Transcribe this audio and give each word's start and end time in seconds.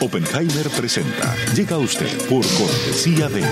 Oppenheimer 0.00 0.70
presenta. 0.70 1.34
Llega 1.54 1.74
a 1.74 1.78
usted 1.78 2.06
por 2.28 2.46
cortesía 2.56 3.28
de 3.28 3.42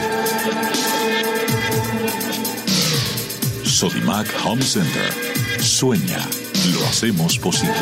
Sodimac 3.65 4.29
Home 4.45 4.63
Center. 4.63 5.13
Sueña, 5.61 6.21
lo 6.73 6.87
hacemos 6.87 7.37
posible. 7.39 7.75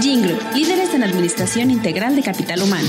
Jingle, 0.00 0.38
líderes 0.54 0.94
en 0.94 1.02
administración 1.02 1.70
integral 1.70 2.16
de 2.16 2.22
capital 2.22 2.62
humano. 2.62 2.88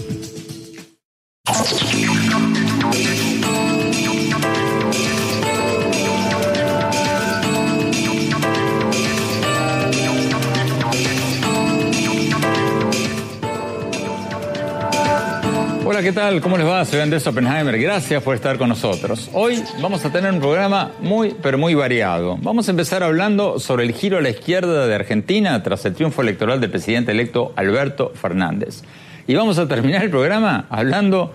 ¿Qué 16.11 16.15
tal? 16.15 16.41
¿Cómo 16.41 16.57
les 16.57 16.67
va? 16.67 16.83
Soy 16.83 16.99
Andrés 16.99 17.25
Oppenheimer. 17.25 17.79
Gracias 17.79 18.21
por 18.21 18.35
estar 18.35 18.57
con 18.57 18.67
nosotros. 18.67 19.29
Hoy 19.31 19.63
vamos 19.81 20.03
a 20.03 20.11
tener 20.11 20.33
un 20.33 20.41
programa 20.41 20.91
muy, 20.99 21.33
pero 21.41 21.57
muy 21.57 21.73
variado. 21.73 22.37
Vamos 22.41 22.67
a 22.67 22.71
empezar 22.71 23.01
hablando 23.01 23.59
sobre 23.59 23.85
el 23.85 23.93
giro 23.93 24.17
a 24.17 24.21
la 24.21 24.29
izquierda 24.29 24.87
de 24.87 24.93
Argentina 24.93 25.63
tras 25.63 25.85
el 25.85 25.93
triunfo 25.93 26.21
electoral 26.21 26.59
del 26.59 26.69
presidente 26.69 27.13
electo 27.13 27.53
Alberto 27.55 28.11
Fernández. 28.13 28.83
Y 29.25 29.35
vamos 29.35 29.57
a 29.57 29.69
terminar 29.69 30.03
el 30.03 30.09
programa 30.09 30.65
hablando 30.69 31.33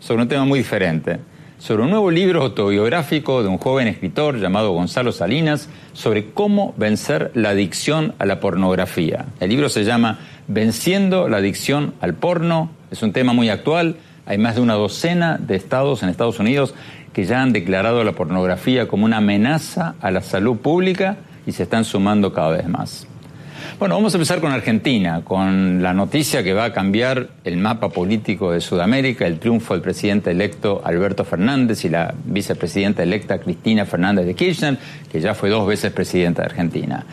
sobre 0.00 0.22
un 0.22 0.28
tema 0.28 0.46
muy 0.46 0.60
diferente, 0.60 1.18
sobre 1.58 1.82
un 1.82 1.90
nuevo 1.90 2.10
libro 2.10 2.40
autobiográfico 2.40 3.42
de 3.42 3.50
un 3.50 3.58
joven 3.58 3.86
escritor 3.86 4.40
llamado 4.40 4.72
Gonzalo 4.72 5.12
Salinas 5.12 5.68
sobre 5.92 6.30
cómo 6.30 6.72
vencer 6.78 7.32
la 7.34 7.50
adicción 7.50 8.14
a 8.18 8.24
la 8.24 8.40
pornografía. 8.40 9.26
El 9.40 9.50
libro 9.50 9.68
se 9.68 9.84
llama 9.84 10.20
Venciendo 10.48 11.28
la 11.28 11.36
adicción 11.36 11.92
al 12.00 12.14
porno. 12.14 12.70
Es 12.90 13.02
un 13.02 13.12
tema 13.12 13.32
muy 13.32 13.48
actual. 13.48 13.96
Hay 14.26 14.38
más 14.38 14.56
de 14.56 14.60
una 14.60 14.74
docena 14.74 15.38
de 15.38 15.56
estados 15.56 16.02
en 16.02 16.08
Estados 16.08 16.38
Unidos 16.38 16.74
que 17.12 17.24
ya 17.24 17.42
han 17.42 17.52
declarado 17.52 18.04
la 18.04 18.12
pornografía 18.12 18.88
como 18.88 19.04
una 19.04 19.18
amenaza 19.18 19.94
a 20.00 20.10
la 20.10 20.20
salud 20.20 20.58
pública 20.58 21.16
y 21.46 21.52
se 21.52 21.62
están 21.62 21.84
sumando 21.84 22.32
cada 22.32 22.50
vez 22.50 22.68
más. 22.68 23.06
Bueno, 23.78 23.94
vamos 23.94 24.14
a 24.14 24.16
empezar 24.16 24.40
con 24.40 24.52
Argentina, 24.52 25.22
con 25.22 25.82
la 25.82 25.92
noticia 25.92 26.42
que 26.42 26.54
va 26.54 26.64
a 26.64 26.72
cambiar 26.72 27.28
el 27.44 27.56
mapa 27.58 27.90
político 27.90 28.52
de 28.52 28.60
Sudamérica, 28.60 29.26
el 29.26 29.38
triunfo 29.38 29.74
del 29.74 29.82
presidente 29.82 30.30
electo 30.30 30.80
Alberto 30.84 31.24
Fernández 31.24 31.84
y 31.84 31.90
la 31.90 32.14
vicepresidenta 32.24 33.02
electa 33.02 33.38
Cristina 33.38 33.84
Fernández 33.84 34.26
de 34.26 34.34
Kirchner, 34.34 34.78
que 35.10 35.20
ya 35.20 35.34
fue 35.34 35.50
dos 35.50 35.66
veces 35.66 35.92
presidenta 35.92 36.42
de 36.42 36.46
Argentina. 36.46 37.04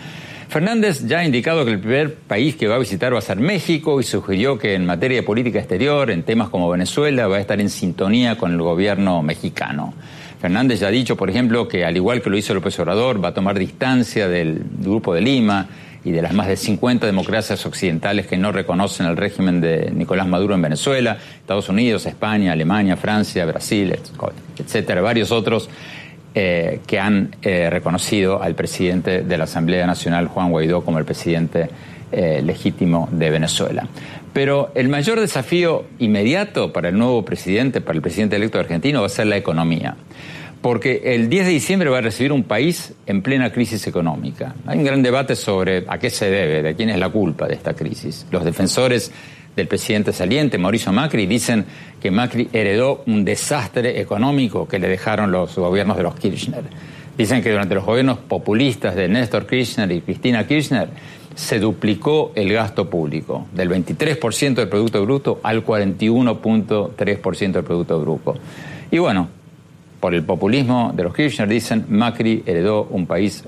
Fernández 0.49 1.05
ya 1.07 1.19
ha 1.19 1.25
indicado 1.25 1.65
que 1.65 1.71
el 1.71 1.79
primer 1.79 2.15
país 2.15 2.55
que 2.55 2.67
va 2.67 2.75
a 2.75 2.79
visitar 2.79 3.13
va 3.13 3.19
a 3.19 3.21
ser 3.21 3.37
México 3.37 3.99
y 3.99 4.03
sugirió 4.03 4.57
que 4.57 4.75
en 4.75 4.85
materia 4.85 5.17
de 5.17 5.23
política 5.23 5.59
exterior, 5.59 6.11
en 6.11 6.23
temas 6.23 6.49
como 6.49 6.69
Venezuela, 6.69 7.27
va 7.27 7.37
a 7.37 7.39
estar 7.39 7.59
en 7.59 7.69
sintonía 7.69 8.37
con 8.37 8.51
el 8.51 8.61
gobierno 8.61 9.21
mexicano. 9.23 9.93
Fernández 10.39 10.81
ya 10.81 10.87
ha 10.87 10.91
dicho, 10.91 11.15
por 11.15 11.29
ejemplo, 11.29 11.67
que 11.67 11.85
al 11.85 11.95
igual 11.95 12.21
que 12.21 12.29
lo 12.29 12.37
hizo 12.37 12.53
López 12.53 12.77
Obrador, 12.79 13.23
va 13.23 13.29
a 13.29 13.33
tomar 13.33 13.57
distancia 13.57 14.27
del 14.27 14.61
Grupo 14.79 15.13
de 15.13 15.21
Lima 15.21 15.69
y 16.05 16.11
de 16.11 16.21
las 16.21 16.33
más 16.33 16.47
de 16.47 16.57
50 16.57 17.05
democracias 17.05 17.65
occidentales 17.65 18.27
que 18.27 18.37
no 18.37 18.51
reconocen 18.51 19.05
el 19.05 19.15
régimen 19.15 19.61
de 19.61 19.89
Nicolás 19.95 20.27
Maduro 20.27 20.53
en 20.53 20.61
Venezuela, 20.61 21.17
Estados 21.39 21.69
Unidos, 21.69 22.05
España, 22.05 22.51
Alemania, 22.51 22.97
Francia, 22.97 23.45
Brasil, 23.45 23.95
etcétera, 24.57 25.01
varios 25.01 25.31
otros 25.31 25.69
eh, 26.35 26.79
que 26.87 26.99
han 26.99 27.35
eh, 27.43 27.69
reconocido 27.69 28.41
al 28.41 28.55
presidente 28.55 29.21
de 29.21 29.37
la 29.37 29.43
Asamblea 29.43 29.85
Nacional, 29.85 30.27
Juan 30.27 30.49
Guaidó, 30.49 30.83
como 30.83 30.97
el 30.97 31.05
presidente 31.05 31.69
eh, 32.11 32.41
legítimo 32.43 33.07
de 33.11 33.29
Venezuela. 33.29 33.87
Pero 34.33 34.71
el 34.73 34.89
mayor 34.89 35.19
desafío 35.19 35.85
inmediato 35.99 36.73
para 36.73 36.89
el 36.89 36.97
nuevo 36.97 37.23
presidente, 37.23 37.81
para 37.81 37.97
el 37.97 38.01
presidente 38.01 38.35
electo 38.35 38.59
argentino, 38.59 39.01
va 39.01 39.05
a 39.05 39.09
ser 39.09 39.27
la 39.27 39.37
economía. 39.37 39.95
Porque 40.61 41.01
el 41.05 41.29
10 41.29 41.45
de 41.45 41.51
diciembre 41.51 41.89
va 41.89 41.99
a 41.99 42.01
recibir 42.01 42.31
un 42.31 42.43
país 42.43 42.93
en 43.05 43.21
plena 43.21 43.51
crisis 43.51 43.85
económica. 43.85 44.55
Hay 44.65 44.79
un 44.79 44.85
gran 44.85 45.03
debate 45.03 45.35
sobre 45.35 45.85
a 45.87 45.99
qué 45.99 46.09
se 46.09 46.31
debe, 46.31 46.63
de 46.63 46.75
quién 46.75 46.89
es 46.89 46.97
la 46.97 47.09
culpa 47.09 47.47
de 47.47 47.53
esta 47.53 47.75
crisis. 47.75 48.25
Los 48.31 48.43
defensores 48.43 49.11
del 49.55 49.67
presidente 49.67 50.13
saliente, 50.13 50.57
Mauricio 50.57 50.91
Macri, 50.91 51.25
dicen 51.25 51.65
que 52.01 52.11
Macri 52.11 52.49
heredó 52.53 53.03
un 53.05 53.23
desastre 53.23 53.99
económico 54.01 54.67
que 54.67 54.79
le 54.79 54.87
dejaron 54.87 55.31
los 55.31 55.55
gobiernos 55.55 55.97
de 55.97 56.03
los 56.03 56.15
Kirchner. 56.15 56.63
Dicen 57.17 57.43
que 57.43 57.51
durante 57.51 57.75
los 57.75 57.85
gobiernos 57.85 58.17
populistas 58.17 58.95
de 58.95 59.07
Néstor 59.07 59.45
Kirchner 59.45 59.91
y 59.91 60.01
Cristina 60.01 60.47
Kirchner 60.47 60.89
se 61.35 61.59
duplicó 61.59 62.31
el 62.35 62.51
gasto 62.51 62.89
público, 62.89 63.47
del 63.53 63.69
23% 63.69 64.55
del 64.55 64.69
Producto 64.69 65.03
Bruto 65.03 65.39
al 65.43 65.65
41.3% 65.65 67.51
del 67.51 67.63
Producto 67.63 67.99
Bruto. 67.99 68.35
Y 68.91 68.97
bueno, 68.99 69.29
por 69.99 70.13
el 70.13 70.23
populismo 70.23 70.91
de 70.93 71.03
los 71.03 71.13
Kirchner 71.13 71.47
dicen 71.47 71.85
Macri 71.89 72.43
heredó 72.45 72.83
un 72.89 73.07
país 73.07 73.45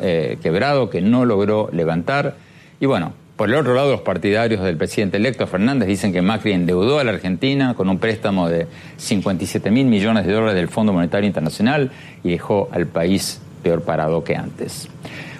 eh, 0.00 0.38
quebrado 0.42 0.88
que 0.88 1.02
no 1.02 1.24
logró 1.24 1.68
levantar. 1.70 2.36
Y 2.80 2.86
bueno, 2.86 3.12
por 3.38 3.48
el 3.48 3.54
otro 3.54 3.72
lado, 3.72 3.92
los 3.92 4.00
partidarios 4.00 4.64
del 4.64 4.76
presidente 4.76 5.16
electo 5.16 5.46
Fernández 5.46 5.86
dicen 5.86 6.12
que 6.12 6.20
Macri 6.20 6.52
endeudó 6.52 6.98
a 6.98 7.04
la 7.04 7.12
Argentina 7.12 7.74
con 7.74 7.88
un 7.88 8.00
préstamo 8.00 8.48
de 8.48 8.66
57 8.96 9.70
mil 9.70 9.86
millones 9.86 10.26
de 10.26 10.32
dólares 10.32 10.56
del 10.56 10.66
Fondo 10.66 10.92
Monetario 10.92 11.28
Internacional 11.28 11.92
y 12.24 12.30
dejó 12.30 12.68
al 12.72 12.88
país 12.88 13.40
peor 13.62 13.82
parado 13.82 14.24
que 14.24 14.34
antes. 14.34 14.88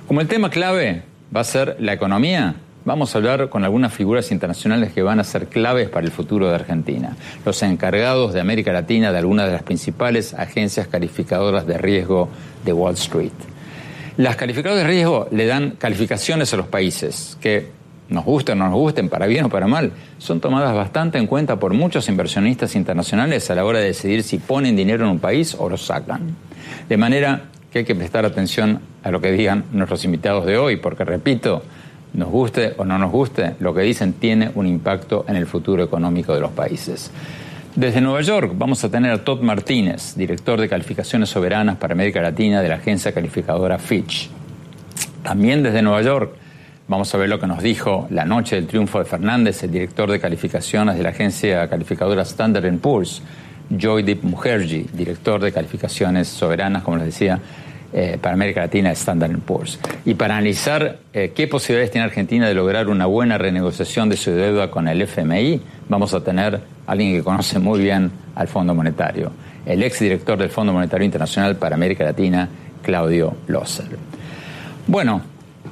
Como 0.06 0.20
el 0.20 0.28
tema 0.28 0.48
clave 0.48 1.02
va 1.34 1.40
a 1.40 1.44
ser 1.44 1.76
la 1.80 1.92
economía, 1.92 2.54
vamos 2.84 3.12
a 3.12 3.18
hablar 3.18 3.48
con 3.48 3.64
algunas 3.64 3.92
figuras 3.92 4.30
internacionales 4.30 4.92
que 4.92 5.02
van 5.02 5.18
a 5.18 5.24
ser 5.24 5.48
claves 5.48 5.88
para 5.88 6.06
el 6.06 6.12
futuro 6.12 6.48
de 6.48 6.54
Argentina. 6.54 7.16
Los 7.44 7.60
encargados 7.64 8.32
de 8.32 8.40
América 8.40 8.72
Latina 8.72 9.10
de 9.10 9.18
algunas 9.18 9.46
de 9.46 9.54
las 9.54 9.64
principales 9.64 10.34
agencias 10.34 10.86
calificadoras 10.86 11.66
de 11.66 11.78
riesgo 11.78 12.28
de 12.64 12.72
Wall 12.72 12.94
Street. 12.94 13.32
Las 14.18 14.36
calificadoras 14.36 14.84
de 14.84 14.88
riesgo 14.88 15.26
le 15.32 15.46
dan 15.46 15.72
calificaciones 15.72 16.54
a 16.54 16.56
los 16.56 16.68
países 16.68 17.36
que 17.40 17.77
nos 18.08 18.24
gusten 18.24 18.60
o 18.60 18.64
no 18.64 18.70
nos 18.70 18.78
gusten, 18.78 19.08
para 19.08 19.26
bien 19.26 19.44
o 19.44 19.48
para 19.48 19.66
mal, 19.66 19.92
son 20.18 20.40
tomadas 20.40 20.74
bastante 20.74 21.18
en 21.18 21.26
cuenta 21.26 21.58
por 21.58 21.74
muchos 21.74 22.08
inversionistas 22.08 22.74
internacionales 22.74 23.50
a 23.50 23.54
la 23.54 23.64
hora 23.64 23.78
de 23.78 23.86
decidir 23.86 24.22
si 24.22 24.38
ponen 24.38 24.76
dinero 24.76 25.04
en 25.04 25.10
un 25.10 25.18
país 25.18 25.54
o 25.58 25.68
lo 25.68 25.76
sacan. 25.76 26.36
De 26.88 26.96
manera 26.96 27.44
que 27.72 27.80
hay 27.80 27.84
que 27.84 27.94
prestar 27.94 28.24
atención 28.24 28.80
a 29.02 29.10
lo 29.10 29.20
que 29.20 29.32
digan 29.32 29.64
nuestros 29.72 30.04
invitados 30.04 30.46
de 30.46 30.56
hoy, 30.56 30.76
porque 30.76 31.04
repito, 31.04 31.62
nos 32.14 32.30
guste 32.30 32.74
o 32.78 32.84
no 32.84 32.98
nos 32.98 33.12
guste, 33.12 33.54
lo 33.60 33.74
que 33.74 33.82
dicen 33.82 34.14
tiene 34.14 34.50
un 34.54 34.66
impacto 34.66 35.24
en 35.28 35.36
el 35.36 35.46
futuro 35.46 35.82
económico 35.82 36.34
de 36.34 36.40
los 36.40 36.50
países. 36.52 37.10
Desde 37.76 38.00
Nueva 38.00 38.22
York 38.22 38.54
vamos 38.56 38.82
a 38.82 38.90
tener 38.90 39.12
a 39.12 39.22
Todd 39.22 39.40
Martínez, 39.42 40.14
director 40.16 40.60
de 40.60 40.68
calificaciones 40.68 41.28
soberanas 41.28 41.76
para 41.76 41.92
América 41.92 42.20
Latina 42.20 42.62
de 42.62 42.68
la 42.68 42.76
agencia 42.76 43.12
calificadora 43.12 43.78
Fitch. 43.78 44.30
También 45.22 45.62
desde 45.62 45.82
Nueva 45.82 46.02
York 46.02 46.32
vamos 46.88 47.14
a 47.14 47.18
ver 47.18 47.28
lo 47.28 47.38
que 47.38 47.46
nos 47.46 47.62
dijo 47.62 48.08
la 48.10 48.24
noche 48.24 48.56
del 48.56 48.66
triunfo 48.66 48.98
de 48.98 49.04
Fernández, 49.04 49.62
el 49.62 49.70
director 49.70 50.10
de 50.10 50.18
calificaciones 50.18 50.96
de 50.96 51.02
la 51.02 51.10
agencia 51.10 51.68
calificadora 51.68 52.22
Standard 52.22 52.76
Poor's, 52.78 53.22
Joydeep 53.70 54.24
Mukherjee, 54.24 54.86
director 54.92 55.40
de 55.40 55.52
calificaciones 55.52 56.28
soberanas, 56.28 56.82
como 56.82 56.96
les 56.96 57.06
decía, 57.06 57.38
eh, 57.92 58.18
para 58.20 58.34
América 58.34 58.62
Latina 58.62 58.90
Standard 58.92 59.38
Poor's. 59.40 59.78
Y 60.06 60.14
para 60.14 60.36
analizar 60.36 60.98
eh, 61.12 61.32
qué 61.34 61.46
posibilidades 61.46 61.90
tiene 61.90 62.06
Argentina 62.06 62.48
de 62.48 62.54
lograr 62.54 62.88
una 62.88 63.04
buena 63.04 63.36
renegociación 63.36 64.08
de 64.08 64.16
su 64.16 64.30
deuda 64.30 64.70
con 64.70 64.88
el 64.88 65.02
FMI, 65.02 65.60
vamos 65.88 66.14
a 66.14 66.24
tener 66.24 66.60
alguien 66.86 67.12
que 67.12 67.22
conoce 67.22 67.58
muy 67.58 67.80
bien 67.80 68.10
al 68.34 68.48
Fondo 68.48 68.74
Monetario, 68.74 69.32
el 69.66 69.82
exdirector 69.82 70.38
del 70.38 70.48
Fondo 70.48 70.72
Monetario 70.72 71.04
Internacional 71.04 71.56
para 71.56 71.76
América 71.76 72.04
Latina, 72.04 72.48
Claudio 72.82 73.36
Loser. 73.46 73.86
Bueno, 74.86 75.20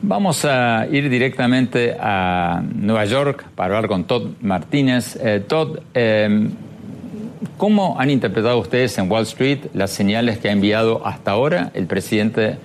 vamos 0.03 0.45
a 0.45 0.87
ir 0.91 1.09
directamente 1.09 1.97
a 1.99 2.63
Nueva 2.75 3.05
York 3.05 3.45
para 3.55 3.77
hablar 3.77 3.89
con 3.89 4.05
Todd 4.05 4.31
Martínez. 4.41 5.17
Eh, 5.23 5.43
Todd, 5.47 5.79
eh, 5.95 6.49
¿cómo 7.57 7.99
han 7.99 8.11
interpretado 8.11 8.59
ustedes 8.59 8.97
en 8.99 9.11
Wall 9.11 9.25
Street 9.25 9.61
las 9.75 9.91
señales 9.91 10.39
que 10.39 10.49
ha 10.49 10.53
enviado 10.53 11.07
hasta 11.07 11.33
ahora 11.33 11.71
el 11.75 11.87
presidente 11.87 12.57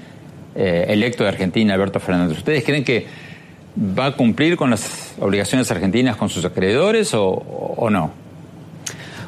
eh, 0.56 0.86
electo 0.90 1.24
de 1.24 1.30
Argentina, 1.30 1.74
Alberto 1.74 2.00
Fernández? 2.00 2.38
¿Ustedes 2.38 2.64
creen 2.64 2.84
que 2.84 3.08
va 3.78 4.08
a 4.08 4.12
cumplir 4.12 4.58
con 4.58 4.70
las 4.70 5.16
obligaciones 5.20 5.72
argentinas 5.72 6.16
con 6.18 6.30
sus 6.30 6.44
acreedores 6.46 7.14
o 7.14 7.88
no? 7.90 8.12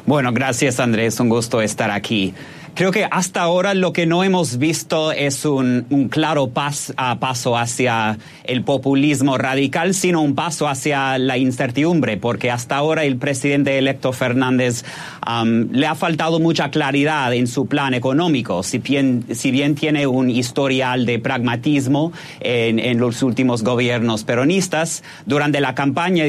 Bueno, 0.06 0.32
gracias 0.34 0.80
Andrés, 0.80 1.18
un 1.18 1.30
gusto 1.30 1.62
estar 1.62 1.90
aquí. 1.90 2.34
Creo 2.74 2.90
que 2.90 3.06
hasta 3.08 3.40
ahora 3.40 3.72
lo 3.72 3.92
que 3.92 4.04
no 4.04 4.24
hemos 4.24 4.58
visto 4.58 5.12
es 5.12 5.44
un, 5.44 5.86
un 5.90 6.08
claro 6.08 6.48
pas, 6.48 6.92
paso 7.20 7.56
hacia 7.56 8.18
el 8.42 8.64
populismo 8.64 9.38
radical, 9.38 9.94
sino 9.94 10.20
un 10.22 10.34
paso 10.34 10.66
hacia 10.66 11.16
la 11.18 11.38
incertidumbre, 11.38 12.16
porque 12.16 12.50
hasta 12.50 12.74
ahora 12.74 13.04
el 13.04 13.16
presidente 13.16 13.78
electo 13.78 14.12
Fernández 14.12 14.84
um, 15.24 15.70
le 15.70 15.86
ha 15.86 15.94
faltado 15.94 16.40
mucha 16.40 16.72
claridad 16.72 17.32
en 17.32 17.46
su 17.46 17.66
plan 17.66 17.94
económico. 17.94 18.64
Si 18.64 18.78
bien, 18.78 19.24
si 19.32 19.52
bien 19.52 19.76
tiene 19.76 20.08
un 20.08 20.28
historial 20.28 21.06
de 21.06 21.20
pragmatismo 21.20 22.12
en, 22.40 22.80
en, 22.80 22.98
los 22.98 23.22
últimos 23.22 23.62
gobiernos 23.62 24.24
peronistas, 24.24 25.04
durante 25.26 25.60
la 25.60 25.76
campaña 25.76 26.24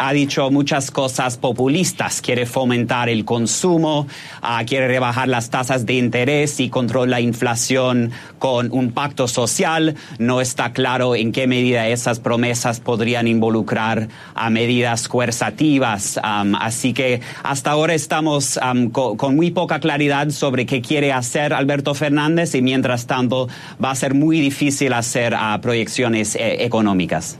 ha 0.00 0.12
dicho 0.12 0.50
muchas 0.50 0.90
cosas 0.90 1.36
populistas. 1.36 2.20
Quiere 2.20 2.46
fomentar 2.46 3.08
el 3.08 3.24
consumo, 3.24 4.08
uh, 4.42 4.64
quiere 4.66 4.88
rebajar 4.88 5.28
las 5.28 5.50
tasas 5.50 5.83
de 5.84 5.94
interés 5.94 6.60
y 6.60 6.68
controla 6.68 7.12
la 7.12 7.20
inflación 7.20 8.10
con 8.38 8.70
un 8.72 8.92
pacto 8.92 9.28
social. 9.28 9.94
No 10.18 10.40
está 10.40 10.72
claro 10.72 11.14
en 11.14 11.32
qué 11.32 11.46
medida 11.46 11.88
esas 11.88 12.20
promesas 12.20 12.80
podrían 12.80 13.28
involucrar 13.28 14.08
a 14.34 14.50
medidas 14.50 15.08
coercitivas. 15.08 16.20
Así 16.22 16.92
que 16.92 17.20
hasta 17.42 17.70
ahora 17.70 17.94
estamos 17.94 18.58
co 18.92 19.16
con 19.16 19.36
muy 19.36 19.50
poca 19.50 19.80
claridad 19.80 20.30
sobre 20.30 20.66
qué 20.66 20.80
quiere 20.80 21.12
hacer 21.12 21.52
Alberto 21.52 21.94
Fernández 21.94 22.54
y 22.54 22.62
mientras 22.62 23.06
tanto 23.06 23.48
va 23.82 23.90
a 23.90 23.94
ser 23.94 24.14
muy 24.14 24.40
difícil 24.40 24.92
hacer 24.92 25.34
uh, 25.34 25.60
proyecciones 25.60 26.34
eh, 26.36 26.64
económicas. 26.64 27.38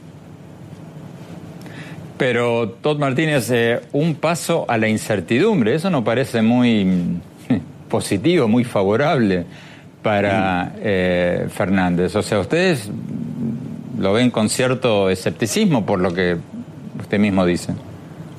Pero, 2.16 2.70
Todd 2.80 2.98
Martínez, 2.98 3.50
eh, 3.50 3.80
un 3.92 4.14
paso 4.14 4.64
a 4.68 4.78
la 4.78 4.88
incertidumbre, 4.88 5.74
eso 5.74 5.90
no 5.90 6.04
parece 6.04 6.42
muy 6.42 6.86
positivo, 7.94 8.48
muy 8.48 8.64
favorable 8.64 9.46
para 10.02 10.72
eh, 10.80 11.46
Fernández. 11.48 12.16
O 12.16 12.22
sea, 12.22 12.40
ustedes 12.40 12.90
lo 13.96 14.12
ven 14.12 14.32
con 14.32 14.48
cierto 14.48 15.08
escepticismo 15.10 15.86
por 15.86 16.00
lo 16.00 16.12
que 16.12 16.36
usted 16.98 17.20
mismo 17.20 17.46
dice, 17.46 17.72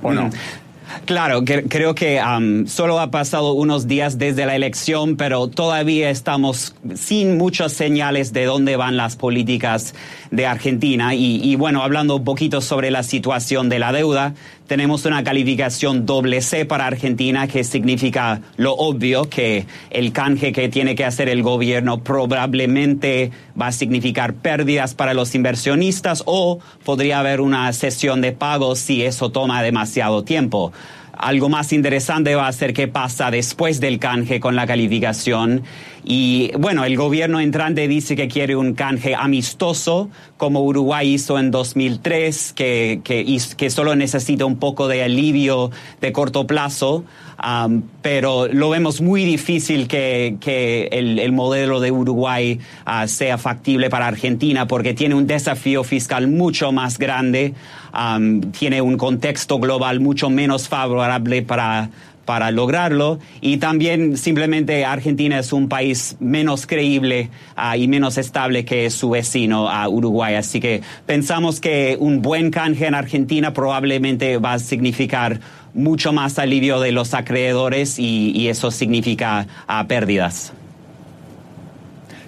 ¿o 0.03 0.11
no? 0.11 0.29
Claro, 1.05 1.43
creo 1.43 1.95
que 1.95 2.21
um, 2.21 2.65
solo 2.67 2.99
ha 2.99 3.11
pasado 3.11 3.53
unos 3.53 3.87
días 3.87 4.17
desde 4.17 4.45
la 4.45 4.55
elección, 4.55 5.17
pero 5.17 5.47
todavía 5.47 6.09
estamos 6.09 6.75
sin 6.95 7.37
muchas 7.37 7.73
señales 7.73 8.33
de 8.33 8.45
dónde 8.45 8.75
van 8.75 8.97
las 8.97 9.15
políticas 9.15 9.93
de 10.31 10.45
Argentina. 10.45 11.13
Y, 11.13 11.41
y, 11.43 11.55
bueno, 11.55 11.83
hablando 11.83 12.15
un 12.15 12.23
poquito 12.23 12.61
sobre 12.61 12.91
la 12.91 13.03
situación 13.03 13.69
de 13.69 13.79
la 13.79 13.91
deuda, 13.91 14.33
tenemos 14.67 15.05
una 15.05 15.23
calificación 15.23 16.05
doble 16.05 16.41
C 16.41 16.65
para 16.65 16.87
Argentina, 16.87 17.47
que 17.47 17.63
significa 17.63 18.41
lo 18.57 18.73
obvio, 18.73 19.29
que 19.29 19.67
el 19.91 20.11
canje 20.11 20.51
que 20.51 20.69
tiene 20.69 20.95
que 20.95 21.05
hacer 21.05 21.29
el 21.29 21.43
gobierno 21.43 21.99
probablemente 21.99 23.31
va 23.59 23.67
a 23.67 23.71
significar 23.71 24.33
pérdidas 24.33 24.95
para 24.95 25.13
los 25.13 25.35
inversionistas 25.35 26.23
o 26.25 26.59
podría 26.83 27.19
haber 27.19 27.41
una 27.41 27.71
sesión 27.73 28.21
de 28.21 28.31
pagos 28.31 28.79
si 28.79 29.03
eso 29.03 29.29
toma 29.29 29.61
demasiado 29.61 30.23
tiempo. 30.23 30.73
Algo 31.17 31.49
más 31.49 31.73
interesante 31.73 32.35
va 32.35 32.47
a 32.47 32.51
ser 32.51 32.73
qué 32.73 32.87
pasa 32.87 33.31
después 33.31 33.79
del 33.79 33.99
canje 33.99 34.39
con 34.39 34.55
la 34.55 34.67
calificación. 34.67 35.63
Y 36.07 36.51
bueno, 36.59 36.85
el 36.85 36.95
gobierno 36.97 37.39
entrante 37.39 37.87
dice 37.87 38.15
que 38.15 38.27
quiere 38.27 38.55
un 38.55 38.75
canje 38.75 39.15
amistoso, 39.15 40.11
como 40.37 40.61
Uruguay 40.61 41.15
hizo 41.15 41.39
en 41.39 41.49
2003, 41.49 42.53
que, 42.53 43.01
que, 43.03 43.39
que 43.57 43.69
solo 43.71 43.95
necesita 43.95 44.45
un 44.45 44.57
poco 44.57 44.87
de 44.87 45.01
alivio 45.01 45.71
de 46.01 46.11
corto 46.11 46.45
plazo. 46.45 47.03
Um, 47.43 47.81
pero 48.03 48.47
lo 48.47 48.69
vemos 48.69 49.01
muy 49.01 49.25
difícil 49.25 49.87
que, 49.87 50.37
que 50.39 50.87
el, 50.91 51.19
el, 51.19 51.31
modelo 51.33 51.81
de 51.81 51.91
Uruguay 51.91 52.59
uh, 52.87 53.07
sea 53.07 53.37
factible 53.37 53.89
para 53.89 54.07
Argentina 54.07 54.67
porque 54.67 54.93
tiene 54.93 55.15
un 55.15 55.27
desafío 55.27 55.83
fiscal 55.83 56.29
mucho 56.29 56.71
más 56.71 56.97
grande, 56.97 57.53
um, 57.93 58.39
tiene 58.51 58.81
un 58.81 58.95
contexto 58.95 59.59
global 59.59 59.99
mucho 59.99 60.29
menos 60.29 60.69
favorable 60.69 61.41
para 61.41 61.89
para 62.25 62.51
lograrlo 62.51 63.19
y 63.39 63.57
también 63.57 64.17
simplemente 64.17 64.83
Argentina 64.83 65.39
es 65.39 65.53
un 65.53 65.69
país 65.69 66.17
menos 66.19 66.67
creíble 66.67 67.29
uh, 67.57 67.75
y 67.77 67.87
menos 67.87 68.17
estable 68.17 68.65
que 68.65 68.89
su 68.89 69.11
vecino 69.11 69.65
uh, 69.65 69.89
Uruguay. 69.89 70.35
Así 70.35 70.59
que 70.59 70.81
pensamos 71.05 71.61
que 71.61 71.97
un 71.99 72.21
buen 72.21 72.51
canje 72.51 72.87
en 72.87 72.95
Argentina 72.95 73.53
probablemente 73.53 74.37
va 74.37 74.53
a 74.53 74.59
significar 74.59 75.39
mucho 75.73 76.13
más 76.13 76.39
alivio 76.39 76.79
de 76.79 76.91
los 76.91 77.13
acreedores 77.13 77.99
y, 77.99 78.31
y 78.31 78.47
eso 78.47 78.71
significa 78.71 79.47
uh, 79.69 79.85
pérdidas. 79.87 80.53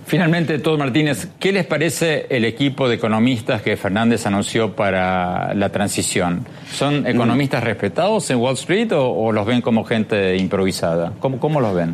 Finalmente, 0.07 0.57
Todd 0.59 0.79
Martínez, 0.79 1.27
¿qué 1.37 1.51
les 1.51 1.65
parece 1.65 2.27
el 2.29 2.45
equipo 2.45 2.87
de 2.87 2.95
economistas 2.95 3.61
que 3.61 3.75
Fernández 3.75 4.25
anunció 4.25 4.73
para 4.73 5.53
la 5.53 5.69
transición? 5.69 6.47
¿Son 6.71 7.05
economistas 7.05 7.61
mm. 7.61 7.65
respetados 7.65 8.29
en 8.29 8.37
Wall 8.37 8.53
Street 8.53 8.93
o, 8.93 9.09
o, 9.09 9.33
los 9.33 9.45
ven 9.45 9.61
como 9.61 9.83
gente 9.83 10.37
improvisada? 10.37 11.11
¿Cómo, 11.19 11.41
cómo 11.41 11.59
los 11.59 11.75
ven? 11.75 11.93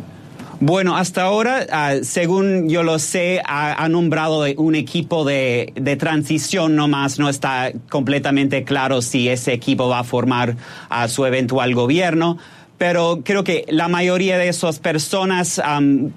Bueno, 0.60 0.96
hasta 0.96 1.22
ahora, 1.22 1.66
uh, 1.66 2.04
según 2.04 2.68
yo 2.68 2.84
lo 2.84 3.00
sé, 3.00 3.42
ha, 3.44 3.82
ha 3.82 3.88
nombrado 3.88 4.44
un 4.58 4.76
equipo 4.76 5.24
de, 5.24 5.72
de, 5.74 5.96
transición 5.96 6.76
nomás. 6.76 7.18
No 7.18 7.28
está 7.28 7.72
completamente 7.90 8.62
claro 8.62 9.02
si 9.02 9.28
ese 9.28 9.52
equipo 9.52 9.88
va 9.88 9.98
a 9.98 10.04
formar 10.04 10.54
a 10.88 11.06
uh, 11.06 11.08
su 11.08 11.26
eventual 11.26 11.74
gobierno. 11.74 12.38
Pero 12.78 13.22
creo 13.24 13.44
que 13.44 13.64
la 13.68 13.88
mayoría 13.88 14.36
de 14.36 14.48
esas 14.48 14.78
personas 14.78 15.60
um, 15.60 16.10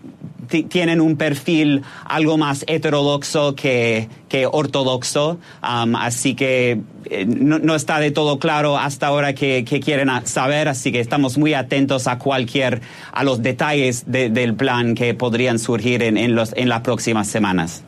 tienen 0.47 1.01
un 1.01 1.17
perfil 1.17 1.83
algo 2.05 2.37
más 2.37 2.63
heterodoxo 2.67 3.55
que, 3.55 4.09
que 4.29 4.45
ortodoxo, 4.45 5.39
um, 5.63 5.95
así 5.95 6.35
que 6.35 6.79
eh, 7.09 7.25
no, 7.25 7.59
no, 7.59 7.75
está 7.75 7.99
de 7.99 8.11
todo 8.11 8.39
claro 8.39 8.77
hasta 8.77 9.07
ahora 9.07 9.33
que, 9.33 9.63
que, 9.63 9.79
quieren 9.79 10.09
saber, 10.25 10.67
así 10.67 10.91
que 10.91 10.99
estamos 10.99 11.37
muy 11.37 11.53
atentos 11.53 12.07
a 12.07 12.17
cualquier, 12.17 12.81
a 13.11 13.23
los 13.23 13.41
detalles 13.41 14.03
de, 14.07 14.29
del 14.29 14.55
plan 14.55 14.95
que 14.95 15.13
podrían 15.13 15.59
surgir 15.59 16.03
en, 16.03 16.17
en, 16.17 16.35
los, 16.35 16.53
en 16.55 16.69
las 16.69 16.81
próximas 16.81 17.27
semanas. 17.27 17.83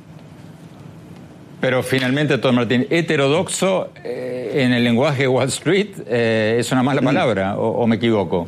Pero 1.61 1.83
finalmente, 1.83 2.37
Tom 2.37 2.55
Martín, 2.55 2.87
heterodoxo 2.89 3.89
eh, 4.03 4.63
en 4.63 4.71
el 4.71 4.83
lenguaje 4.83 5.27
Wall 5.27 5.49
Street 5.49 5.89
eh, 6.07 6.55
es 6.57 6.71
una 6.71 6.83
mala 6.83 7.01
palabra, 7.01 7.57
o, 7.57 7.81
o 7.81 7.87
me 7.87 7.97
equivoco? 7.97 8.47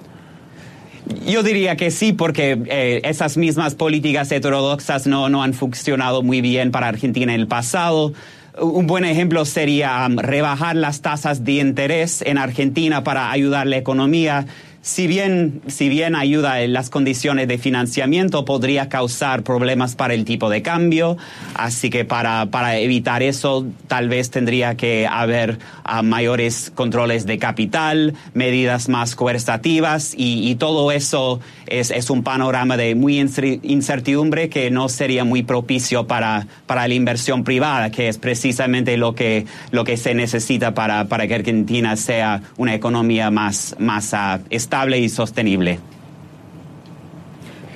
Yo 1.26 1.44
diría 1.44 1.76
que 1.76 1.92
sí, 1.92 2.14
porque 2.14 2.58
eh, 2.68 3.02
esas 3.04 3.38
mismas 3.38 3.76
políticas 3.76 4.32
heterodoxas 4.32 5.08
no, 5.08 5.30
no 5.30 5.44
han 5.44 5.54
funcionado 5.54 6.22
muy 6.22 6.42
bien 6.42 6.72
para 6.72 6.88
Argentina 6.88 7.34
en 7.34 7.40
el 7.40 7.48
pasado. 7.48 8.14
Un 8.60 8.86
buen 8.86 9.06
ejemplo 9.06 9.46
sería 9.46 10.06
um, 10.08 10.18
rebajar 10.18 10.76
las 10.76 11.02
tasas 11.02 11.44
de 11.44 11.54
interés 11.54 12.22
en 12.22 12.38
Argentina 12.38 13.04
para 13.04 13.32
ayudar 13.32 13.66
la 13.66 13.78
economía 13.78 14.46
si 14.82 15.06
bien, 15.06 15.62
si 15.68 15.90
bien 15.90 16.16
ayuda 16.16 16.62
en 16.62 16.74
las 16.74 16.90
condiciones 16.90 17.48
de 17.48 17.60
financiamiento, 17.60 18.46
podría 18.46 18.90
causar 18.90 19.44
problemas 19.44 19.96
para 19.96 20.16
el 20.16 20.26
tipo 20.26 20.50
de 20.50 20.64
cambio. 20.64 21.18
Así 21.54 21.92
que 21.92 22.04
para, 22.04 22.48
para 22.48 22.78
evitar 22.78 23.22
eso, 23.22 23.68
tal 23.88 24.10
vez 24.10 24.32
tendría 24.32 24.76
que 24.76 25.06
haber 25.08 25.60
ah, 25.84 26.02
mayores 26.02 26.72
controles 26.74 27.28
de 27.28 27.38
capital, 27.38 28.16
medidas 28.34 28.90
más 28.90 29.16
coercitivas 29.16 30.16
y, 30.18 30.50
y 30.50 30.56
todo 30.56 30.92
eso 30.92 31.40
es, 31.68 31.92
es, 31.92 32.10
un 32.10 32.24
panorama 32.24 32.76
de 32.76 32.96
muy 32.96 33.20
incertidumbre 33.20 34.50
que 34.50 34.72
no 34.72 34.90
sería 34.90 35.24
muy 35.24 35.44
propicio 35.44 36.08
para, 36.08 36.48
para 36.66 36.88
la 36.88 36.94
inversión 36.94 37.44
privada, 37.44 37.92
que 37.92 38.08
es 38.08 38.18
precisamente 38.18 38.98
lo 38.98 39.14
que, 39.14 39.46
lo 39.70 39.84
que 39.84 39.96
se 39.96 40.16
necesita 40.16 40.74
para, 40.74 41.06
para 41.06 41.28
que 41.28 41.36
Argentina 41.36 41.96
sea 41.96 42.42
una 42.58 42.74
economía 42.74 43.30
más, 43.30 43.76
más 43.80 44.12
uh, 44.14 44.42
estable 44.50 44.71
y 44.72 45.10
sostenible. 45.10 45.80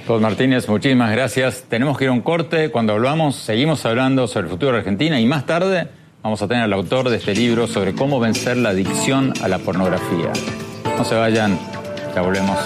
Todd 0.07 0.21
Martínez, 0.21 0.69
muchísimas 0.69 1.11
gracias. 1.11 1.65
Tenemos 1.67 1.97
que 1.97 2.05
ir 2.05 2.09
a 2.09 2.13
un 2.13 2.21
corte. 2.21 2.71
Cuando 2.71 2.93
hablamos, 2.93 3.35
seguimos 3.35 3.85
hablando 3.85 4.27
sobre 4.27 4.45
el 4.45 4.51
futuro 4.51 4.71
de 4.71 4.77
Argentina 4.79 5.19
y 5.19 5.25
más 5.25 5.45
tarde 5.45 5.89
vamos 6.23 6.41
a 6.41 6.47
tener 6.47 6.63
al 6.63 6.73
autor 6.73 7.09
de 7.09 7.17
este 7.17 7.35
libro 7.35 7.67
sobre 7.67 7.93
cómo 7.93 8.19
vencer 8.19 8.57
la 8.57 8.69
adicción 8.69 9.33
a 9.41 9.49
la 9.49 9.59
pornografía. 9.59 10.31
No 10.97 11.03
se 11.03 11.15
vayan, 11.15 11.59
ya 12.15 12.21
volvemos. 12.21 12.57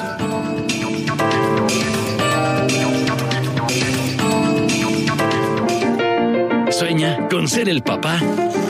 Sueña 6.70 7.28
con 7.30 7.48
ser 7.48 7.68
el 7.68 7.82
papá 7.82 8.20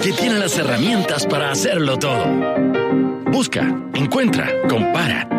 que 0.01 0.13
tiene 0.13 0.39
las 0.39 0.57
herramientas 0.57 1.25
para 1.25 1.51
hacerlo 1.51 1.99
todo. 1.99 2.25
Busca, 3.31 3.67
encuentra, 3.93 4.47
compara 4.69 5.38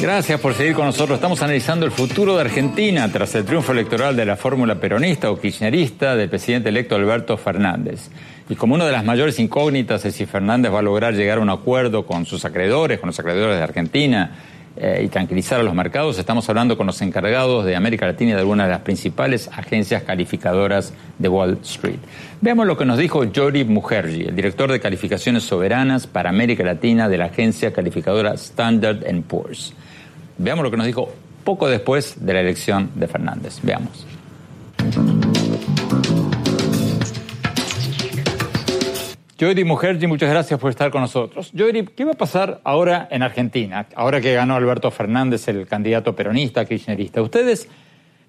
Gracias 0.00 0.40
por 0.40 0.54
seguir 0.54 0.74
con 0.74 0.86
nosotros. 0.86 1.16
Estamos 1.16 1.42
analizando 1.42 1.84
el 1.84 1.90
futuro 1.90 2.36
de 2.36 2.42
Argentina 2.42 3.10
tras 3.10 3.34
el 3.34 3.44
triunfo 3.44 3.72
electoral 3.72 4.14
de 4.14 4.24
la 4.24 4.36
fórmula 4.36 4.76
peronista 4.76 5.28
o 5.28 5.40
kirchnerista 5.40 6.14
del 6.14 6.28
presidente 6.28 6.68
electo 6.68 6.94
Alberto 6.94 7.36
Fernández. 7.36 8.08
Y 8.48 8.54
como 8.54 8.76
una 8.76 8.86
de 8.86 8.92
las 8.92 9.04
mayores 9.04 9.40
incógnitas 9.40 10.04
es 10.04 10.14
si 10.14 10.24
Fernández 10.24 10.72
va 10.72 10.78
a 10.78 10.82
lograr 10.82 11.14
llegar 11.14 11.38
a 11.38 11.40
un 11.40 11.50
acuerdo 11.50 12.06
con 12.06 12.26
sus 12.26 12.44
acreedores, 12.44 13.00
con 13.00 13.08
los 13.08 13.18
acreedores 13.18 13.56
de 13.56 13.62
Argentina 13.64 14.30
eh, 14.76 15.02
y 15.04 15.08
tranquilizar 15.08 15.58
a 15.58 15.64
los 15.64 15.74
mercados, 15.74 16.16
estamos 16.20 16.48
hablando 16.48 16.76
con 16.76 16.86
los 16.86 17.02
encargados 17.02 17.64
de 17.64 17.74
América 17.74 18.06
Latina 18.06 18.30
y 18.30 18.34
de 18.34 18.40
algunas 18.40 18.68
de 18.68 18.74
las 18.74 18.82
principales 18.82 19.50
agencias 19.52 20.04
calificadoras 20.04 20.94
de 21.18 21.28
Wall 21.28 21.58
Street. 21.64 21.98
Veamos 22.40 22.68
lo 22.68 22.76
que 22.76 22.84
nos 22.84 22.98
dijo 22.98 23.24
Jory 23.34 23.64
Mujerji, 23.64 24.26
el 24.26 24.36
director 24.36 24.70
de 24.70 24.78
calificaciones 24.78 25.42
soberanas 25.42 26.06
para 26.06 26.30
América 26.30 26.62
Latina 26.62 27.08
de 27.08 27.18
la 27.18 27.24
agencia 27.24 27.72
calificadora 27.72 28.34
Standard 28.34 29.02
Poor's. 29.22 29.74
Veamos 30.38 30.62
lo 30.62 30.70
que 30.70 30.76
nos 30.76 30.86
dijo 30.86 31.12
poco 31.42 31.68
después 31.68 32.24
de 32.24 32.32
la 32.32 32.40
elección 32.40 32.90
de 32.94 33.08
Fernández. 33.08 33.58
Veamos. 33.62 34.06
Joyri 39.40 39.64
Mujerji, 39.64 40.06
muchas 40.06 40.30
gracias 40.30 40.58
por 40.58 40.70
estar 40.70 40.90
con 40.90 41.00
nosotros. 41.00 41.52
Joyri, 41.56 41.86
¿qué 41.86 42.04
va 42.04 42.12
a 42.12 42.14
pasar 42.14 42.60
ahora 42.64 43.08
en 43.10 43.22
Argentina? 43.22 43.86
Ahora 43.94 44.20
que 44.20 44.32
ganó 44.32 44.56
Alberto 44.56 44.90
Fernández, 44.90 45.46
el 45.48 45.66
candidato 45.66 46.14
peronista, 46.14 46.64
kirchnerista. 46.64 47.22
¿Ustedes 47.22 47.68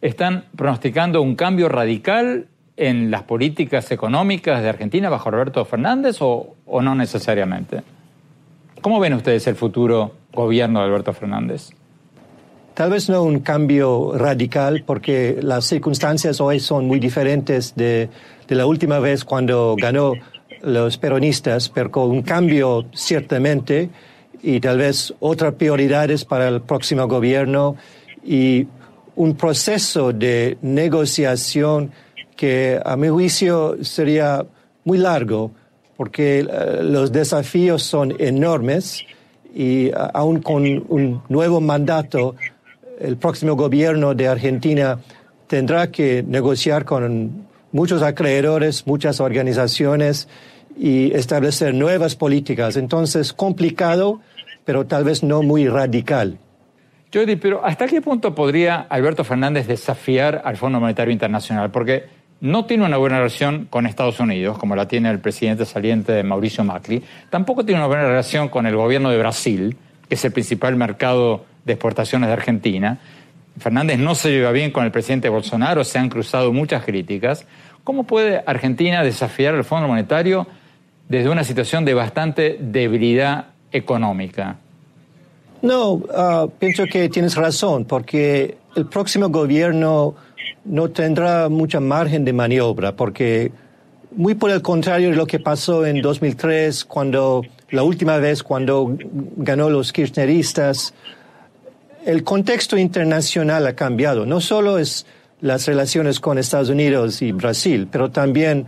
están 0.02 0.46
pronosticando 0.56 1.22
un 1.22 1.36
cambio 1.36 1.68
radical 1.68 2.48
en 2.78 3.12
las 3.12 3.24
políticas 3.24 3.92
económicas 3.92 4.62
de 4.62 4.70
Argentina 4.70 5.10
bajo 5.10 5.30
Alberto 5.30 5.66
Fernández 5.66 6.18
o, 6.22 6.56
o 6.66 6.82
no 6.82 6.96
necesariamente? 6.96 7.82
¿Cómo 8.82 9.00
ven 9.00 9.14
ustedes 9.14 9.46
el 9.48 9.56
futuro 9.56 10.14
gobierno 10.32 10.80
de 10.80 10.86
Alberto 10.86 11.12
Fernández? 11.14 11.72
Tal 12.80 12.92
vez 12.92 13.10
no 13.10 13.24
un 13.24 13.42
cambio 13.42 14.14
radical 14.16 14.86
porque 14.86 15.38
las 15.42 15.66
circunstancias 15.66 16.40
hoy 16.40 16.62
son 16.62 16.88
muy 16.88 16.98
diferentes 16.98 17.76
de, 17.76 18.08
de 18.48 18.56
la 18.56 18.66
última 18.66 19.00
vez 19.00 19.26
cuando 19.26 19.76
ganó 19.78 20.14
los 20.62 20.98
peronistas, 20.98 21.68
pero 21.68 21.92
con 21.92 22.10
un 22.10 22.22
cambio 22.22 22.86
ciertamente 22.94 23.90
y 24.42 24.62
tal 24.62 24.78
vez 24.78 25.14
otras 25.20 25.56
prioridades 25.56 26.24
para 26.24 26.48
el 26.48 26.62
próximo 26.62 27.06
gobierno 27.06 27.76
y 28.24 28.66
un 29.18 29.36
proceso 29.36 30.14
de 30.14 30.58
negociación 30.62 31.92
que 32.38 32.80
a 32.82 32.96
mi 32.96 33.10
juicio 33.10 33.76
sería 33.84 34.46
muy 34.86 35.00
largo 35.00 35.52
porque 35.98 36.40
eh, 36.40 36.46
los 36.82 37.12
desafíos 37.12 37.84
son 37.84 38.16
enormes 38.20 39.04
y 39.54 39.92
aún 40.14 40.42
con 40.42 40.64
un 40.88 41.22
nuevo 41.28 41.60
mandato 41.60 42.36
el 43.00 43.18
próximo 43.18 43.56
gobierno 43.56 44.14
de 44.14 44.28
Argentina 44.28 45.00
tendrá 45.48 45.92
que 45.92 46.24
negociar 46.24 46.86
con 46.86 47.48
muchos 47.72 48.02
acreedores, 48.02 48.86
muchas 48.88 49.20
organizaciones 49.20 50.28
y 50.78 51.12
establecer 51.14 51.74
nuevas 51.74 52.16
políticas. 52.16 52.78
Entonces, 52.78 53.34
complicado, 53.34 54.22
pero 54.66 54.86
tal 54.86 55.04
vez 55.04 55.24
no 55.24 55.42
muy 55.42 55.68
radical. 55.68 56.38
Jody, 57.14 57.38
pero 57.38 57.66
¿hasta 57.66 57.88
qué 57.88 58.02
punto 58.02 58.36
podría 58.36 58.82
Alberto 58.82 59.24
Fernández 59.24 59.68
desafiar 59.68 60.44
al 60.46 60.58
Fondo 60.58 60.80
Monetario 60.80 61.12
Internacional? 61.12 61.72
Porque 61.72 62.06
no 62.42 62.66
tiene 62.66 62.86
una 62.86 62.98
buena 62.98 63.18
relación 63.18 63.66
con 63.70 63.88
Estados 63.88 64.20
Unidos, 64.20 64.58
como 64.60 64.76
la 64.76 64.88
tiene 64.88 65.10
el 65.10 65.20
presidente 65.20 65.66
saliente 65.66 66.24
Mauricio 66.24 66.64
Macri. 66.64 67.04
Tampoco 67.30 67.66
tiene 67.66 67.80
una 67.80 67.88
buena 67.88 68.04
relación 68.04 68.48
con 68.50 68.68
el 68.68 68.76
gobierno 68.76 69.10
de 69.10 69.18
Brasil, 69.18 69.76
que 70.08 70.16
es 70.16 70.24
el 70.24 70.32
principal 70.32 70.76
mercado 70.76 71.46
de 71.66 71.74
exportaciones 71.74 72.28
de 72.28 72.34
Argentina. 72.34 73.00
Fernández 73.58 74.00
no 74.00 74.16
se 74.16 74.30
lleva 74.32 74.52
bien 74.52 74.72
con 74.72 74.86
el 74.86 74.92
presidente 74.92 75.30
Bolsonaro, 75.30 75.84
se 75.84 76.00
han 76.00 76.10
cruzado 76.10 76.54
muchas 76.54 76.84
críticas. 76.84 77.46
¿Cómo 77.84 78.04
puede 78.04 78.44
Argentina 78.46 79.04
desafiar 79.04 79.56
al 79.56 79.64
Fondo 79.64 79.88
Monetario 79.88 80.48
desde 81.08 81.30
una 81.30 81.44
situación 81.44 81.86
de 81.86 81.94
bastante 81.94 82.58
debilidad 82.60 83.48
económica? 83.72 84.58
No, 85.62 86.02
ah, 86.16 86.48
pienso 86.58 86.86
que 86.86 87.10
tienes 87.10 87.36
razón, 87.36 87.86
porque 87.86 88.58
el 88.76 88.86
próximo 88.86 89.30
gobierno 89.30 90.16
no 90.66 90.90
tendrá 90.90 91.50
mucha 91.50 91.80
margen 91.80 92.24
de 92.24 92.32
maniobra, 92.32 92.96
porque 92.96 93.52
muy 94.12 94.36
por 94.36 94.52
el 94.52 94.62
contrario 94.62 95.10
de 95.10 95.16
lo 95.16 95.26
que 95.26 95.40
pasó 95.40 95.86
en 95.86 96.02
2003, 96.02 96.86
cuando 96.86 97.44
la 97.72 97.84
última 97.84 98.18
vez 98.18 98.42
cuando 98.42 98.98
ganó 99.38 99.70
los 99.70 99.92
kirchneristas, 99.92 100.94
el 102.06 102.24
contexto 102.24 102.78
internacional 102.78 103.68
ha 103.68 103.76
cambiado. 103.76 104.26
No 104.26 104.42
solo 104.42 104.78
es 104.78 105.06
las 105.42 105.66
relaciones 105.68 106.20
con 106.20 106.38
Estados 106.38 106.70
Unidos 106.70 107.22
y 107.22 107.32
Brasil, 107.32 107.88
pero 107.92 108.12
también 108.12 108.66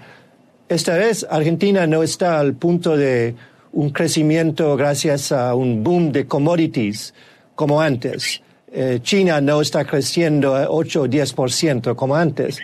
esta 0.70 0.96
vez 0.96 1.26
Argentina 1.30 1.86
no 1.88 2.04
está 2.04 2.40
al 2.40 2.54
punto 2.54 2.96
de 2.96 3.36
un 3.74 3.90
crecimiento 3.90 4.76
gracias 4.76 5.32
a 5.32 5.54
un 5.56 5.84
boom 5.84 6.12
de 6.12 6.26
commodities 6.26 7.14
como 7.56 7.82
antes. 7.82 8.42
Eh, 8.72 9.00
China 9.02 9.42
no 9.42 9.62
está 9.62 9.84
creciendo 9.84 10.56
a 10.56 10.70
8 10.70 11.02
o 11.02 11.08
10% 11.08 11.96
como 11.96 12.16
antes. 12.16 12.60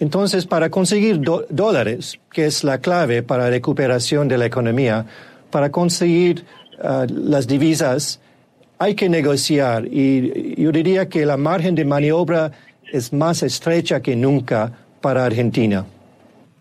Entonces, 0.00 0.46
para 0.46 0.70
conseguir 0.70 1.20
dólares, 1.48 2.18
que 2.32 2.46
es 2.46 2.64
la 2.64 2.78
clave 2.78 3.22
para 3.22 3.44
la 3.44 3.50
recuperación 3.50 4.26
de 4.26 4.38
la 4.38 4.46
economía, 4.46 5.06
para 5.50 5.70
conseguir 5.70 6.44
ah, 6.82 7.06
las 7.08 7.46
divisas, 7.46 8.20
hay 8.84 8.94
que 8.94 9.08
negociar 9.08 9.86
y 9.86 10.60
yo 10.62 10.70
diría 10.70 11.08
que 11.08 11.24
la 11.24 11.38
margen 11.38 11.74
de 11.74 11.86
maniobra 11.86 12.52
es 12.92 13.14
más 13.14 13.42
estrecha 13.42 14.02
que 14.02 14.14
nunca 14.14 14.72
para 15.00 15.24
Argentina. 15.24 15.86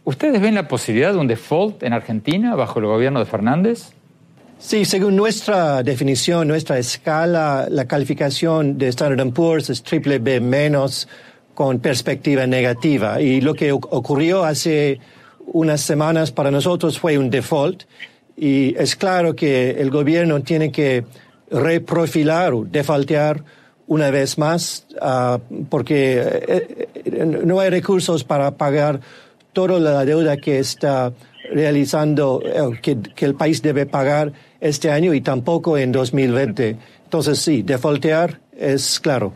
¿Ustedes 0.05 0.41
ven 0.41 0.55
la 0.55 0.67
posibilidad 0.69 1.11
de 1.11 1.19
un 1.19 1.27
default 1.27 1.83
en 1.83 1.91
Argentina 1.91 2.55
bajo 2.55 2.79
el 2.79 2.85
gobierno 2.85 3.19
de 3.19 3.25
Fernández? 3.25 3.89
Sí, 4.57 4.85
según 4.85 5.17
nuestra 5.17 5.83
definición, 5.83 6.47
nuestra 6.47 6.77
escala, 6.77 7.67
la 7.69 7.85
calificación 7.85 8.77
de 8.77 8.87
Standard 8.87 9.33
Poor's 9.33 9.69
es 9.69 9.83
triple 9.83 10.19
B 10.19 10.39
menos 10.39 11.09
con 11.53 11.79
perspectiva 11.79 12.47
negativa. 12.47 13.21
Y 13.21 13.41
lo 13.41 13.53
que 13.53 13.73
ocurrió 13.73 14.45
hace 14.45 14.99
unas 15.47 15.81
semanas 15.81 16.31
para 16.31 16.51
nosotros 16.51 16.97
fue 16.97 17.17
un 17.17 17.29
default. 17.29 17.83
Y 18.37 18.75
es 18.77 18.95
claro 18.95 19.35
que 19.35 19.71
el 19.71 19.91
gobierno 19.91 20.41
tiene 20.41 20.71
que 20.71 21.03
reprofilar 21.53 22.53
o 22.53 22.65
defaltear 22.65 23.43
una 23.87 24.09
vez 24.09 24.37
más, 24.37 24.87
ah, 25.01 25.39
porque 25.69 26.19
eh, 26.19 26.87
eh, 27.05 27.41
no 27.45 27.59
hay 27.59 27.69
recursos 27.69 28.23
para 28.23 28.51
pagar 28.57 28.99
toda 29.51 29.79
la 29.79 30.03
deuda 30.03 30.37
que 30.37 30.59
está 30.59 31.13
realizando, 31.51 32.41
eh, 32.43 32.79
que, 32.81 33.25
el 33.25 33.35
país 33.35 33.61
debe 33.61 33.85
pagar 33.85 34.33
este 34.59 34.89
año 34.89 35.13
y 35.13 35.21
tampoco 35.21 35.77
en 35.77 35.91
2020. 35.91 36.77
Entonces 37.03 37.39
sí, 37.39 37.61
defaultear 37.61 38.39
es 38.57 38.99
claro. 38.99 39.33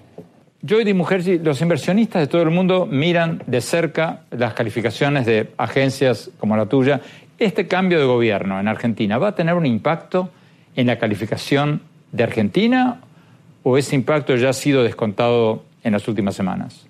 Joy 0.64 0.92
Mujerji, 0.94 1.38
los 1.38 1.62
inversionistas 1.62 2.22
de 2.22 2.28
todo 2.28 2.42
el 2.42 2.50
mundo 2.50 2.88
miran 2.88 3.44
de 3.46 3.62
cerca 3.62 4.22
las 4.32 4.54
calificaciones 4.54 5.26
de 5.26 5.52
agencias 5.58 6.32
como 6.40 6.58
la 6.58 6.66
tuya. 6.66 7.00
¿Este 7.38 7.68
cambio 7.68 8.00
de 8.00 8.06
gobierno 8.06 8.60
en 8.60 8.68
Argentina 8.68 9.20
va 9.20 9.30
a 9.30 9.36
tener 9.36 9.54
un 9.54 9.68
impacto 9.68 10.32
en 10.76 10.88
la 10.88 10.98
calificación 10.98 11.82
de 12.12 12.24
Argentina 12.24 13.02
o 13.64 13.78
ese 13.78 13.96
impacto 13.96 14.36
ya 14.36 14.50
ha 14.50 14.54
sido 14.54 14.84
descontado 14.84 15.64
en 15.84 15.94
las 15.94 16.08
últimas 16.08 16.36
semanas? 16.36 16.86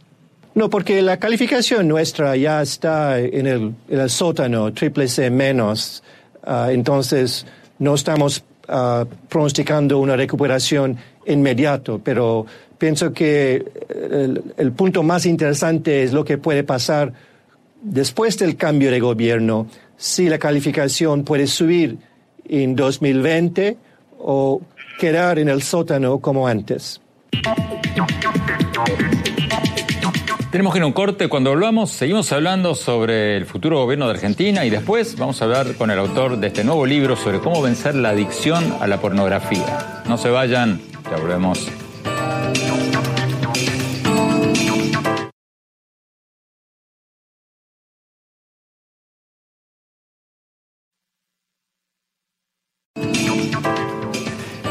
No, 0.53 0.69
porque 0.69 1.01
la 1.01 1.17
calificación 1.17 1.88
nuestra 1.88 2.36
ya 2.36 2.62
está 2.62 3.19
en 3.19 3.45
el, 3.45 4.09
sótano, 4.09 4.74
triple 4.74 5.07
C 5.07 5.29
menos. 5.29 6.03
Ah, 6.43 6.69
entonces, 6.71 7.45
no 7.77 7.93
estamos 7.93 8.43
uh, 8.67 9.05
pronosticando 9.29 10.00
una 10.00 10.15
recuperación 10.15 10.97
inmediato, 11.27 12.01
pero 12.03 12.45
pienso 12.77 13.13
que 13.13 13.63
el, 14.57 14.71
punto 14.71 15.03
más 15.03 15.25
interesante 15.25 16.03
es 16.03 16.13
lo 16.13 16.24
que 16.24 16.38
puede 16.38 16.63
pasar 16.63 17.13
después 17.81 18.38
del 18.38 18.55
cambio 18.55 18.91
de 18.91 19.00
gobierno, 19.00 19.67
si 19.97 20.29
la 20.29 20.38
calificación 20.38 21.24
puede 21.24 21.47
subir 21.47 21.97
en 22.47 22.75
2020 22.75 23.77
o 24.19 24.62
quedar 24.97 25.39
en 25.39 25.49
el 25.49 25.61
sótano 25.61 26.19
como 26.19 26.47
antes. 26.47 27.01
Tenemos 30.51 30.73
que 30.73 30.79
ir 30.79 30.83
a 30.83 30.87
un 30.87 30.93
corte. 30.93 31.27
Cuando 31.27 31.51
volvamos, 31.51 31.91
seguimos 31.91 32.31
hablando 32.31 32.73
sobre 32.73 33.37
el 33.37 33.45
futuro 33.45 33.79
gobierno 33.79 34.05
de 34.05 34.13
Argentina 34.13 34.65
y 34.65 34.69
después 34.69 35.17
vamos 35.17 35.41
a 35.41 35.45
hablar 35.45 35.75
con 35.75 35.91
el 35.91 35.99
autor 35.99 36.37
de 36.37 36.47
este 36.47 36.63
nuevo 36.63 36.85
libro 36.85 37.15
sobre 37.15 37.39
cómo 37.39 37.61
vencer 37.61 37.95
la 37.95 38.09
adicción 38.09 38.75
a 38.79 38.87
la 38.87 38.99
pornografía. 38.99 40.03
No 40.07 40.17
se 40.17 40.29
vayan, 40.29 40.81
ya 41.03 41.17
volvemos. 41.17 41.67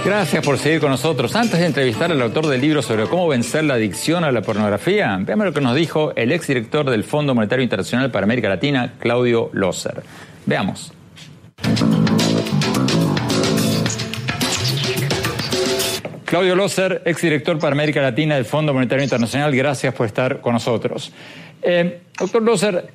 Gracias 0.06 0.44
por 0.44 0.56
seguir 0.56 0.78
con 0.78 0.90
nosotros. 0.92 1.34
Antes 1.34 1.58
de 1.58 1.66
entrevistar 1.66 2.12
al 2.12 2.22
autor 2.22 2.46
del 2.46 2.60
libro 2.60 2.80
sobre 2.80 3.06
cómo 3.06 3.26
vencer 3.26 3.64
la 3.64 3.74
adicción 3.74 4.22
a 4.22 4.30
la 4.30 4.40
pornografía, 4.40 5.18
veamos 5.20 5.46
lo 5.46 5.52
que 5.52 5.60
nos 5.60 5.74
dijo 5.74 6.12
el 6.14 6.30
exdirector 6.30 6.88
del 6.88 7.02
Fondo 7.02 7.34
Monetario 7.34 7.64
Internacional 7.64 8.12
para 8.12 8.22
América 8.22 8.48
Latina, 8.48 8.92
Claudio 9.00 9.50
Loser. 9.52 10.04
Veamos. 10.46 10.92
Claudio 16.24 16.54
Loser, 16.54 17.02
exdirector 17.04 17.58
para 17.58 17.72
América 17.72 18.00
Latina 18.00 18.36
del 18.36 18.44
Fondo 18.44 18.72
Monetario 18.72 19.02
Internacional, 19.02 19.56
gracias 19.56 19.92
por 19.92 20.06
estar 20.06 20.40
con 20.40 20.52
nosotros. 20.52 21.12
Eh, 21.62 22.02
doctor 22.16 22.42
Loser, 22.42 22.92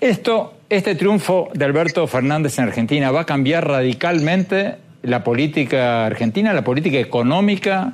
esto, 0.00 0.54
este 0.68 0.96
triunfo 0.96 1.50
de 1.54 1.64
Alberto 1.64 2.04
Fernández 2.08 2.58
en 2.58 2.64
Argentina 2.64 3.12
va 3.12 3.20
a 3.20 3.26
cambiar 3.26 3.68
radicalmente 3.68 4.82
la 5.02 5.24
política 5.24 6.06
argentina, 6.06 6.52
la 6.52 6.64
política 6.64 6.98
económica? 6.98 7.92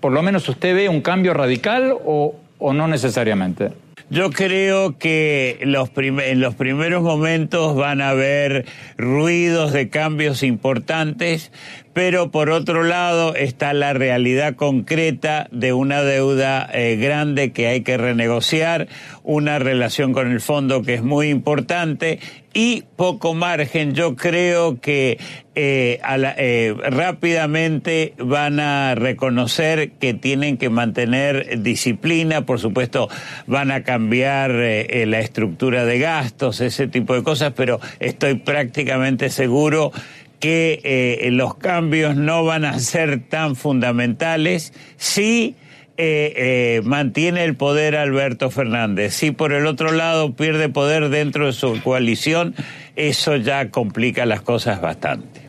¿Por 0.00 0.12
lo 0.12 0.22
menos 0.22 0.48
usted 0.48 0.74
ve 0.74 0.88
un 0.88 1.00
cambio 1.00 1.34
radical 1.34 1.94
o, 2.04 2.36
o 2.58 2.72
no 2.72 2.88
necesariamente? 2.88 3.72
Yo 4.08 4.30
creo 4.30 4.98
que 4.98 5.58
los 5.62 5.90
en 5.96 6.40
los 6.40 6.54
primeros 6.54 7.02
momentos 7.02 7.74
van 7.74 8.00
a 8.00 8.10
haber 8.10 8.64
ruidos 8.96 9.72
de 9.72 9.88
cambios 9.88 10.44
importantes, 10.44 11.50
pero 11.96 12.30
por 12.30 12.50
otro 12.50 12.84
lado 12.84 13.34
está 13.34 13.72
la 13.72 13.94
realidad 13.94 14.54
concreta 14.54 15.48
de 15.50 15.72
una 15.72 16.02
deuda 16.02 16.68
eh, 16.70 16.96
grande 16.96 17.52
que 17.52 17.68
hay 17.68 17.80
que 17.80 17.96
renegociar, 17.96 18.86
una 19.22 19.58
relación 19.58 20.12
con 20.12 20.30
el 20.30 20.42
fondo 20.42 20.82
que 20.82 20.92
es 20.92 21.02
muy 21.02 21.30
importante 21.30 22.18
y 22.52 22.84
poco 22.96 23.32
margen. 23.32 23.94
Yo 23.94 24.14
creo 24.14 24.78
que 24.78 25.18
eh, 25.54 25.98
eh, 26.36 26.74
rápidamente 26.90 28.12
van 28.18 28.60
a 28.60 28.94
reconocer 28.94 29.92
que 29.92 30.12
tienen 30.12 30.58
que 30.58 30.68
mantener 30.68 31.62
disciplina, 31.62 32.44
por 32.44 32.60
supuesto 32.60 33.08
van 33.46 33.70
a 33.70 33.84
cambiar 33.84 34.50
la 34.50 35.20
estructura 35.20 35.86
de 35.86 35.98
gastos, 35.98 36.60
ese 36.60 36.88
tipo 36.88 37.14
de 37.14 37.22
cosas, 37.22 37.54
pero 37.56 37.80
estoy 38.00 38.34
prácticamente 38.34 39.30
seguro 39.30 39.92
que 40.40 40.80
eh, 40.84 41.30
los 41.30 41.54
cambios 41.56 42.16
no 42.16 42.44
van 42.44 42.64
a 42.64 42.78
ser 42.78 43.20
tan 43.28 43.56
fundamentales 43.56 44.72
si 44.96 45.56
eh, 45.98 46.34
eh, 46.36 46.82
mantiene 46.84 47.42
el 47.44 47.56
poder 47.56 47.96
Alberto 47.96 48.50
Fernández. 48.50 49.14
Si 49.14 49.30
por 49.30 49.54
el 49.54 49.66
otro 49.66 49.92
lado 49.92 50.36
pierde 50.36 50.68
poder 50.68 51.08
dentro 51.08 51.46
de 51.46 51.52
su 51.52 51.82
coalición, 51.82 52.54
eso 52.96 53.36
ya 53.36 53.70
complica 53.70 54.26
las 54.26 54.42
cosas 54.42 54.82
bastante. 54.82 55.40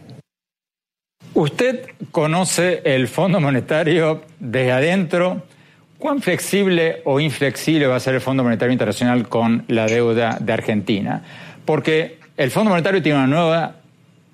Usted 1.34 1.89
conoce 2.12 2.82
el 2.86 3.10
Fondo 3.10 3.41
Monetario 3.41 4.23
desde 4.39 4.71
adentro. 4.71 5.43
¿Cuán 5.97 6.21
flexible 6.21 7.02
o 7.04 7.19
inflexible 7.19 7.88
va 7.88 7.97
a 7.97 8.00
ser 8.00 8.15
el 8.15 8.21
Fondo 8.21 8.43
Monetario 8.43 8.71
Internacional 8.71 9.28
con 9.28 9.65
la 9.67 9.86
deuda 9.86 10.38
de 10.39 10.54
Argentina? 10.54 11.23
Porque 11.65 12.19
el 12.38 12.52
Fondo 12.52 12.69
Monetario 12.69 13.02
tiene 13.02 13.17
una 13.17 13.28
nueva 13.28 13.76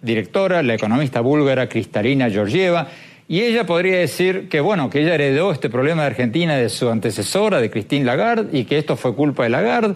directora, 0.04 0.62
la 0.62 0.76
economista 0.76 1.22
búlgara 1.22 1.68
Cristalina 1.68 2.30
Georgieva, 2.30 2.89
y 3.28 3.42
ella 3.42 3.66
podría 3.66 3.98
decir 3.98 4.50
que, 4.50 4.60
bueno, 4.60 4.89
que 4.89 5.02
ella 5.02 5.16
heredó 5.16 5.52
este 5.52 5.70
problema 5.70 6.04
de 6.04 6.10
Argentina 6.10 6.56
de 6.58 6.70
su 6.70 6.89
antecesora, 6.89 7.62
de 7.62 7.72
Christine 7.72 8.06
Lagarde, 8.06 8.56
y 8.58 8.66
que 8.66 8.78
esto 8.78 8.96
fue 8.98 9.16
culpa 9.16 9.44
de 9.44 9.50
Lagarde, 9.50 9.96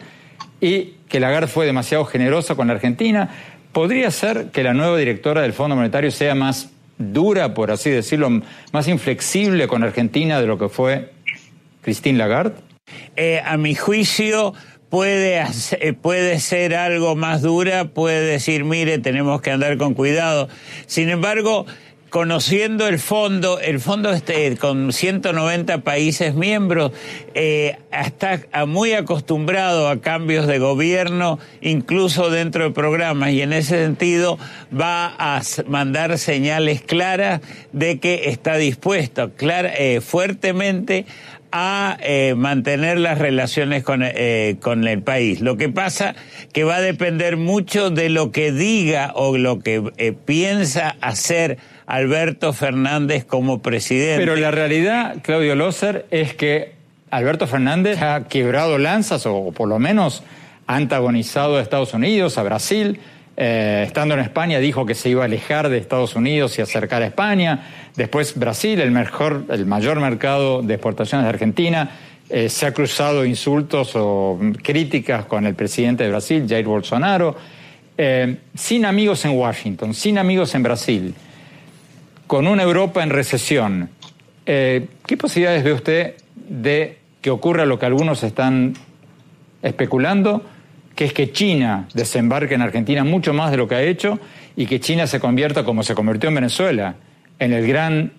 y 0.62 0.94
que 1.10 1.20
Lagarde 1.20 1.48
fue 1.48 1.66
demasiado 1.66 2.06
generosa 2.06 2.56
con 2.56 2.68
la 2.68 2.74
Argentina. 2.74 3.30
¿Podría 3.74 4.10
ser 4.10 4.48
que 4.52 4.64
la 4.64 4.74
nueva 4.74 4.98
directora 4.98 5.42
del 5.42 5.54
Fondo 5.54 5.76
Monetario 5.76 6.10
sea 6.10 6.34
más 6.34 6.72
dura, 6.98 7.54
por 7.54 7.70
así 7.70 7.90
decirlo, 7.90 8.42
más 8.72 8.88
inflexible 8.88 9.68
con 9.68 9.84
Argentina 9.84 10.42
de 10.42 10.48
lo 10.48 10.58
que 10.58 10.70
fue 10.70 11.12
Christine 11.82 12.18
Lagarde? 12.18 12.56
Eh, 13.16 13.42
a 13.46 13.58
mi 13.58 13.76
juicio, 13.76 14.54
puede, 14.90 15.42
eh, 15.42 15.94
puede 15.94 16.40
ser 16.40 16.76
algo 16.76 17.16
más 17.16 17.42
dura, 17.42 17.86
puede 17.86 18.22
decir, 18.22 18.64
mire, 18.64 19.00
tenemos 19.00 19.42
que 19.42 19.52
andar 19.52 19.78
con 19.78 19.94
cuidado. 19.94 20.48
Sin 20.86 21.10
embargo, 21.10 21.66
conociendo 22.10 22.88
el 22.88 23.00
fondo, 23.00 23.60
el 23.60 23.80
fondo 23.80 24.12
este, 24.12 24.56
con 24.58 24.94
190 24.94 25.82
países 25.82 26.36
miembros, 26.36 26.92
eh, 27.34 27.78
está 27.92 28.66
muy 28.66 28.94
acostumbrado 28.94 29.90
a 29.90 30.00
cambios 30.00 30.48
de 30.48 30.60
gobierno, 30.60 31.40
incluso 31.62 32.30
dentro 32.30 32.64
de 32.64 32.72
programas, 32.72 33.32
y 33.32 33.42
en 33.42 33.54
ese 33.54 33.84
sentido 33.84 34.40
va 34.74 35.16
a 35.20 35.42
mandar 35.68 36.18
señales 36.18 36.82
claras 36.82 37.42
de 37.74 38.00
que 38.00 38.30
está 38.30 38.56
dispuesto 38.56 39.32
eh, 39.40 40.02
fuertemente 40.02 41.06
a 41.52 41.98
eh, 42.02 42.36
mantener 42.36 43.00
las 43.00 43.18
relaciones 43.18 43.84
con, 43.84 44.02
eh, 44.04 44.58
con, 44.62 44.88
el 44.88 45.02
país. 45.02 45.42
Lo 45.42 45.58
que 45.58 45.70
pasa 45.70 46.16
que 46.54 46.64
va 46.64 46.78
a 46.78 46.82
depender 46.82 47.38
mucho 47.38 47.90
de 47.90 48.10
lo 48.10 48.32
que 48.32 48.52
diga 48.52 49.12
o 49.16 49.38
lo 49.38 49.60
que 49.60 49.92
eh, 49.98 50.14
piensa 50.14 50.96
hacer 51.02 51.58
Alberto 51.86 52.54
Fernández 52.54 53.26
como 53.26 53.62
presidente. 53.62 54.20
Pero 54.20 54.36
la 54.36 54.52
realidad, 54.52 55.18
Claudio 55.24 55.56
Loser, 55.56 56.06
es 56.12 56.34
que 56.34 56.74
Alberto 57.10 57.48
Fernández 57.48 58.02
ha 58.02 58.26
quebrado 58.28 58.78
lanzas 58.78 59.26
o 59.26 59.52
por 59.52 59.70
lo 59.70 59.80
menos 59.80 60.24
ha 60.68 60.76
antagonizado 60.76 61.58
a 61.58 61.62
Estados 61.62 61.94
Unidos, 61.94 62.38
a 62.38 62.44
Brasil. 62.44 63.00
Estando 63.38 64.16
en 64.16 64.20
España 64.22 64.58
dijo 64.58 64.86
que 64.88 64.96
se 64.96 65.10
iba 65.10 65.22
a 65.22 65.26
alejar 65.26 65.70
de 65.70 65.78
Estados 65.78 66.16
Unidos 66.16 66.58
y 66.58 66.64
acercar 66.64 67.04
a 67.04 67.06
España. 67.06 67.68
Después 67.96 68.38
Brasil, 68.38 68.82
el, 68.82 68.90
mejor, 68.90 69.46
el 69.50 69.68
mayor 69.68 70.00
mercado 70.00 70.64
de 70.64 70.74
exportaciones 70.74 71.26
de 71.26 71.30
Argentina, 71.30 71.92
eh, 72.30 72.50
se 72.50 72.66
ha 72.66 72.74
cruzado 72.74 73.24
insultos 73.24 73.92
o 73.96 74.38
críticas 74.62 75.26
con 75.26 75.46
el 75.46 75.56
presidente 75.56 76.04
de 76.04 76.10
Brasil, 76.10 76.46
Jair 76.48 76.66
Bolsonaro, 76.66 77.38
eh, 77.98 78.38
sin 78.54 78.86
amigos 78.86 79.24
en 79.24 79.32
Washington, 79.32 79.94
sin 79.94 80.18
amigos 80.18 80.54
en 80.54 80.64
Brasil, 80.64 81.16
con 82.28 82.48
una 82.48 82.64
Europa 82.64 83.02
en 83.02 83.12
recesión. 83.12 83.90
Eh, 84.46 84.88
¿Qué 85.06 85.16
posibilidades 85.16 85.64
ve 85.64 85.74
usted 85.74 86.16
de 86.36 86.98
que 87.22 87.30
ocurra 87.30 87.66
lo 87.66 87.80
que 87.80 87.86
algunos 87.86 88.22
están 88.24 88.74
especulando, 89.62 90.44
que 90.98 91.06
es 91.06 91.14
que 91.14 91.32
China 91.32 91.88
desembarque 91.94 92.56
en 92.56 92.62
Argentina 92.62 93.06
mucho 93.06 93.34
más 93.34 93.52
de 93.52 93.58
lo 93.58 93.70
que 93.70 93.76
ha 93.76 93.82
hecho 93.82 94.20
y 94.58 94.66
que 94.66 94.82
China 94.82 95.08
se 95.08 95.22
convierta 95.22 95.64
como 95.64 95.84
se 95.84 95.96
convirtió 95.96 96.28
en 96.28 96.36
Venezuela? 96.36 96.96
en 97.40 97.54
el 97.54 97.68
gran 97.68 98.12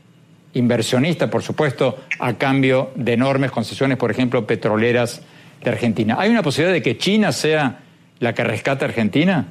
inversionista, 0.55 1.31
por 1.31 1.43
supuesto, 1.43 1.99
a 2.19 2.35
cambio 2.35 2.91
de 2.95 3.14
enormes 3.14 3.51
concesiones, 3.51 3.99
por 3.99 4.11
ejemplo, 4.11 4.47
petroleras 4.47 5.23
de 5.62 5.71
Argentina. 5.71 6.17
¿Hay 6.19 6.31
una 6.31 6.43
posibilidad 6.43 6.73
de 6.73 6.83
que 6.83 6.99
China 6.99 7.33
sea 7.33 7.81
la 8.19 8.35
que 8.35 8.45
rescate 8.45 8.85
a 8.85 8.88
Argentina? 8.88 9.47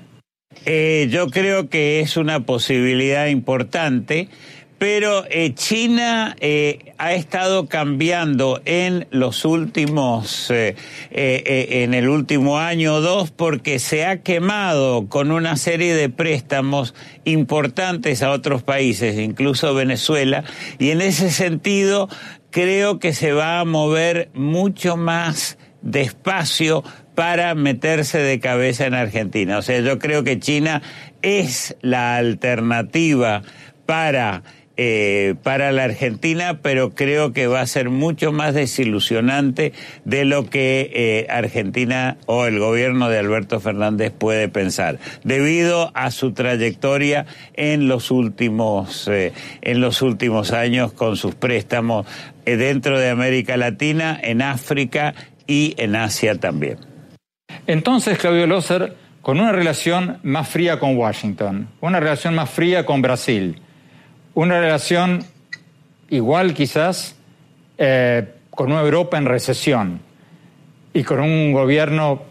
Eh, 0.66 1.08
yo 1.12 1.30
creo 1.30 1.70
que 1.70 2.00
es 2.00 2.18
una 2.18 2.46
posibilidad 2.46 3.28
importante 3.28 4.30
pero 4.78 5.26
eh, 5.30 5.54
China 5.54 6.36
eh, 6.40 6.94
ha 6.98 7.14
estado 7.14 7.68
cambiando 7.68 8.62
en 8.66 9.08
los 9.12 9.46
últimos, 9.46 10.52
eh, 10.52 10.76
en 11.12 11.94
el 11.94 12.10
último 12.10 12.60
año 12.60 12.96
o 12.96 13.02
dos, 13.02 13.32
porque 13.32 13.80
se 13.80 14.06
ha 14.06 14.22
quemado 14.22 15.08
con 15.08 15.32
una 15.32 15.56
serie 15.58 15.96
de 15.96 16.10
préstamos 16.10 16.94
importantes 17.26 18.22
a 18.22 18.32
otros 18.32 18.64
países, 18.64 19.18
incluso 19.18 19.74
Venezuela, 19.74 20.44
y 20.78 20.92
en 20.92 21.02
ese 21.02 21.32
sentido 21.32 22.10
creo 22.52 23.00
que 23.00 23.14
se 23.14 23.34
va 23.34 23.60
a 23.60 23.66
mover 23.66 24.30
mucho 24.34 24.98
más 24.98 25.58
despacio 25.82 26.84
para 27.16 27.56
meterse 27.56 28.20
de 28.20 28.40
cabeza 28.40 28.86
en 28.86 28.94
Argentina. 28.94 29.58
O 29.58 29.62
sea, 29.64 29.80
yo 29.80 29.98
creo 29.98 30.24
que 30.24 30.40
China 30.40 30.84
es 31.24 31.76
la 31.82 32.16
alternativa 32.16 33.42
para 33.88 34.44
eh, 34.78 35.34
para 35.42 35.72
la 35.72 35.86
Argentina, 35.86 36.60
pero 36.62 36.92
creo 36.92 37.34
que 37.34 37.48
va 37.48 37.62
a 37.62 37.68
ser 37.68 37.90
mucho 37.90 38.32
más 38.32 38.54
desilusionante 38.54 39.74
de 40.06 40.24
lo 40.24 40.50
que 40.50 40.92
eh, 40.94 41.28
Argentina 41.32 42.18
o 42.28 42.46
el 42.46 42.60
gobierno 42.60 43.10
de 43.10 43.18
Alberto 43.18 43.60
Fernández 43.60 44.14
puede 44.18 44.50
pensar, 44.50 45.00
debido 45.24 45.92
a 45.96 46.12
su 46.12 46.34
trayectoria 46.34 47.26
en 47.56 47.88
los 47.88 48.12
últimos, 48.12 49.08
eh, 49.08 49.34
en 49.62 49.82
los 49.82 50.04
últimos 50.04 50.54
años 50.54 50.94
con 50.94 51.18
sus 51.18 51.34
préstamos 51.34 52.06
dentro 52.46 53.00
de 53.00 53.10
América 53.10 53.58
Latina, 53.58 54.20
en 54.22 54.44
África 54.44 55.16
y 55.48 55.74
en 55.78 55.96
Asia 55.96 56.36
también. 56.36 56.78
Entonces, 57.66 58.20
Claudio 58.20 58.46
Loser, 58.46 58.96
con 59.22 59.40
una 59.40 59.52
relación 59.52 60.20
más 60.24 60.48
fría 60.48 60.80
con 60.80 60.96
Washington, 60.96 61.68
una 61.82 62.00
relación 62.00 62.36
más 62.36 62.50
fría 62.50 62.86
con 62.86 63.02
Brasil, 63.02 63.60
una 64.38 64.60
relación 64.60 65.24
igual 66.12 66.54
quizás 66.54 67.16
eh, 67.80 68.24
con 68.52 68.72
una 68.72 68.82
Europa 68.82 69.18
en 69.18 69.26
recesión 69.26 70.00
y 70.94 71.02
con 71.02 71.22
un 71.22 71.52
gobierno 71.54 72.22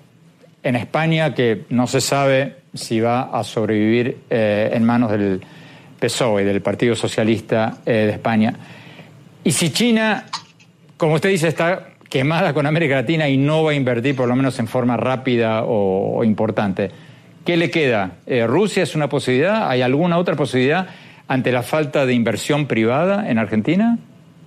en 0.62 0.76
España 0.76 1.34
que 1.34 1.64
no 1.68 1.88
se 1.88 2.00
sabe 2.00 2.58
si 2.74 3.00
va 3.00 3.22
a 3.36 3.42
sobrevivir 3.42 4.18
eh, 4.30 4.70
en 4.72 4.84
manos 4.84 5.10
del 5.10 5.40
PSOE, 5.98 6.44
del 6.44 6.62
Partido 6.62 6.94
Socialista 6.94 7.78
eh, 7.84 7.92
de 7.92 8.10
España. 8.10 8.54
Y 9.42 9.50
si 9.50 9.70
China, 9.70 10.26
como 10.96 11.14
usted 11.14 11.30
dice, 11.30 11.48
está 11.48 11.88
quemada 12.08 12.54
con 12.54 12.66
América 12.66 12.94
Latina 12.94 13.28
y 13.28 13.36
no 13.36 13.64
va 13.64 13.72
a 13.72 13.74
invertir 13.74 14.14
por 14.14 14.28
lo 14.28 14.36
menos 14.36 14.60
en 14.60 14.68
forma 14.68 14.96
rápida 14.96 15.64
o, 15.64 16.22
importante, 16.22 16.88
¿qué 17.44 17.56
le 17.56 17.68
queda? 17.68 18.12
¿Rusia 18.46 18.84
es 18.84 18.94
una 18.94 19.08
posibilidad? 19.08 19.68
¿Hay 19.68 19.82
alguna 19.82 20.18
otra 20.18 20.36
posibilidad? 20.36 20.88
Ante 21.28 21.52
la 21.52 21.62
falta 21.62 22.06
de 22.06 22.14
inversión 22.14 22.66
privada 22.66 23.28
en 23.30 23.38
Argentina? 23.38 23.98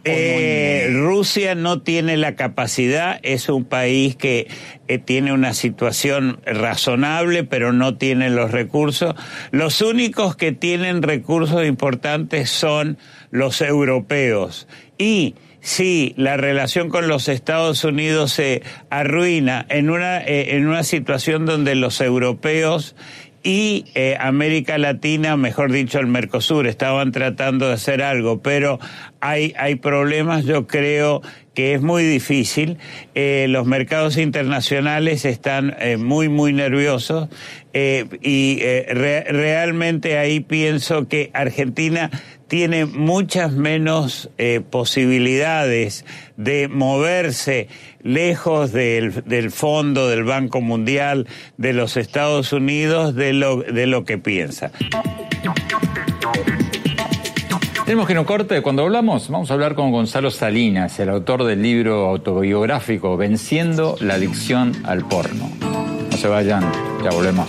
Eh, 0.05 0.89
Rusia 0.93 1.55
no 1.55 1.81
tiene 1.81 2.15
la 2.15 2.35
capacidad, 2.35 3.19
es 3.21 3.49
un 3.49 3.65
país 3.65 4.15
que 4.15 4.47
eh, 4.87 4.97
tiene 4.97 5.33
una 5.33 5.53
situación 5.53 6.39
razonable, 6.45 7.43
pero 7.43 7.73
no 7.73 7.97
tiene 7.97 8.29
los 8.29 8.51
recursos. 8.51 9.15
Los 9.51 9.81
únicos 9.81 10.37
que 10.37 10.53
tienen 10.53 11.01
recursos 11.01 11.65
importantes 11.65 12.49
son 12.49 12.97
los 13.29 13.61
europeos. 13.61 14.67
Y 14.97 15.35
si 15.59 16.13
la 16.15 16.37
relación 16.37 16.87
con 16.87 17.09
los 17.09 17.27
Estados 17.27 17.83
Unidos 17.83 18.31
se 18.31 18.63
arruina 18.89 19.65
en 19.67 19.89
una, 19.89 20.21
eh, 20.21 20.55
en 20.55 20.67
una 20.67 20.83
situación 20.83 21.45
donde 21.45 21.75
los 21.75 21.99
europeos 21.99 22.95
y 23.43 23.85
eh, 23.95 24.17
América 24.19 24.77
Latina, 24.77 25.37
mejor 25.37 25.71
dicho 25.71 25.99
el 25.99 26.07
Mercosur, 26.07 26.67
estaban 26.67 27.11
tratando 27.11 27.67
de 27.67 27.73
hacer 27.73 28.01
algo, 28.01 28.41
pero 28.41 28.79
hay, 29.21 29.53
hay 29.57 29.75
problemas, 29.75 30.45
yo 30.45 30.67
creo 30.67 31.21
que 31.53 31.73
es 31.73 31.81
muy 31.81 32.03
difícil. 32.03 32.77
Eh, 33.15 33.47
los 33.49 33.65
mercados 33.65 34.17
internacionales 34.17 35.25
están 35.25 35.75
eh, 35.79 35.97
muy, 35.97 36.29
muy 36.29 36.53
nerviosos. 36.53 37.29
Y 37.71 38.61
realmente 38.61 40.17
ahí 40.17 40.39
pienso 40.39 41.07
que 41.07 41.29
Argentina 41.35 42.09
tiene 42.49 42.85
muchas 42.85 43.53
menos 43.53 44.29
eh, 44.37 44.61
posibilidades 44.67 46.03
de 46.35 46.67
moverse 46.67 47.69
lejos 48.01 48.73
del, 48.73 49.23
del, 49.23 49.51
fondo 49.51 50.09
del 50.09 50.23
Banco 50.23 50.59
Mundial 50.59 51.27
de 51.57 51.73
los 51.73 51.95
Estados 51.95 52.51
Unidos 52.51 53.15
de 53.15 53.33
lo, 53.33 53.61
de 53.61 53.85
lo 53.85 54.03
que 54.03 54.17
piensa. 54.17 54.71
Tenemos 57.85 58.07
que 58.07 58.13
no 58.13 58.25
corte. 58.25 58.61
Cuando 58.61 58.83
hablamos, 58.83 59.29
vamos 59.29 59.49
a 59.49 59.53
hablar 59.53 59.75
con 59.75 59.91
Gonzalo 59.91 60.29
Salinas, 60.29 60.99
el 60.99 61.09
autor 61.09 61.43
del 61.43 61.61
libro 61.61 62.07
autobiográfico 62.07 63.15
Venciendo 63.17 63.95
la 63.99 64.15
adicción 64.15 64.73
al 64.85 65.07
porno. 65.07 65.49
No 66.11 66.17
se 66.17 66.27
vayan, 66.27 66.71
ya 67.03 67.11
volvemos. 67.11 67.47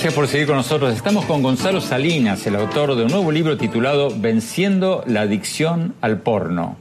Gracias 0.00 0.14
por 0.14 0.28
seguir 0.28 0.46
con 0.46 0.56
nosotros. 0.56 0.94
Estamos 0.94 1.26
con 1.26 1.42
Gonzalo 1.42 1.82
Salinas, 1.82 2.46
el 2.46 2.56
autor 2.56 2.96
de 2.96 3.04
un 3.04 3.10
nuevo 3.10 3.30
libro 3.30 3.58
titulado 3.58 4.08
Venciendo 4.16 5.04
la 5.06 5.20
adicción 5.20 5.92
al 6.00 6.22
porno, 6.22 6.78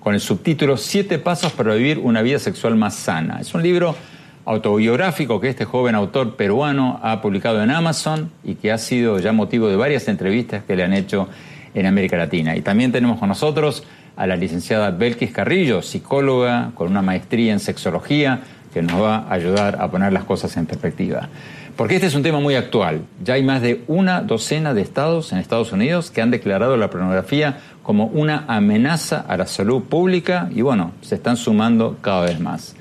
con 0.00 0.12
el 0.12 0.20
subtítulo 0.20 0.76
Siete 0.76 1.18
pasos 1.18 1.52
para 1.52 1.72
vivir 1.72 1.98
una 1.98 2.20
vida 2.20 2.38
sexual 2.38 2.76
más 2.76 2.94
sana. 2.94 3.40
Es 3.40 3.54
un 3.54 3.62
libro 3.62 3.96
autobiográfico 4.44 5.40
que 5.40 5.48
este 5.48 5.64
joven 5.64 5.94
autor 5.94 6.36
peruano 6.36 7.00
ha 7.02 7.22
publicado 7.22 7.62
en 7.62 7.70
Amazon 7.70 8.30
y 8.44 8.56
que 8.56 8.70
ha 8.70 8.76
sido 8.76 9.18
ya 9.18 9.32
motivo 9.32 9.68
de 9.68 9.76
varias 9.76 10.06
entrevistas 10.06 10.62
que 10.64 10.76
le 10.76 10.84
han 10.84 10.92
hecho 10.92 11.26
en 11.72 11.86
América 11.86 12.18
Latina. 12.18 12.54
Y 12.54 12.60
también 12.60 12.92
tenemos 12.92 13.18
con 13.18 13.30
nosotros 13.30 13.84
a 14.14 14.26
la 14.26 14.36
licenciada 14.36 14.90
Belkis 14.90 15.30
Carrillo, 15.30 15.80
psicóloga 15.80 16.72
con 16.74 16.90
una 16.90 17.00
maestría 17.00 17.54
en 17.54 17.60
sexología, 17.60 18.42
que 18.74 18.82
nos 18.82 19.00
va 19.00 19.20
a 19.20 19.32
ayudar 19.32 19.78
a 19.80 19.90
poner 19.90 20.12
las 20.12 20.24
cosas 20.24 20.54
en 20.58 20.66
perspectiva. 20.66 21.30
Porque 21.78 21.94
este 21.94 22.08
es 22.08 22.16
un 22.16 22.24
tema 22.24 22.40
muy 22.40 22.56
actual. 22.56 23.02
Ya 23.22 23.34
hay 23.34 23.44
más 23.44 23.62
de 23.62 23.82
una 23.86 24.20
docena 24.20 24.74
de 24.74 24.80
estados 24.82 25.30
en 25.30 25.38
Estados 25.38 25.70
Unidos 25.70 26.10
que 26.10 26.20
han 26.20 26.32
declarado 26.32 26.76
la 26.76 26.90
pornografía 26.90 27.60
como 27.84 28.06
una 28.06 28.44
amenaza 28.48 29.20
a 29.20 29.36
la 29.36 29.46
salud 29.46 29.84
pública 29.84 30.50
y 30.52 30.60
bueno, 30.62 30.90
se 31.02 31.14
están 31.14 31.36
sumando 31.36 31.98
cada 32.00 32.22
vez 32.22 32.40
más. 32.40 32.74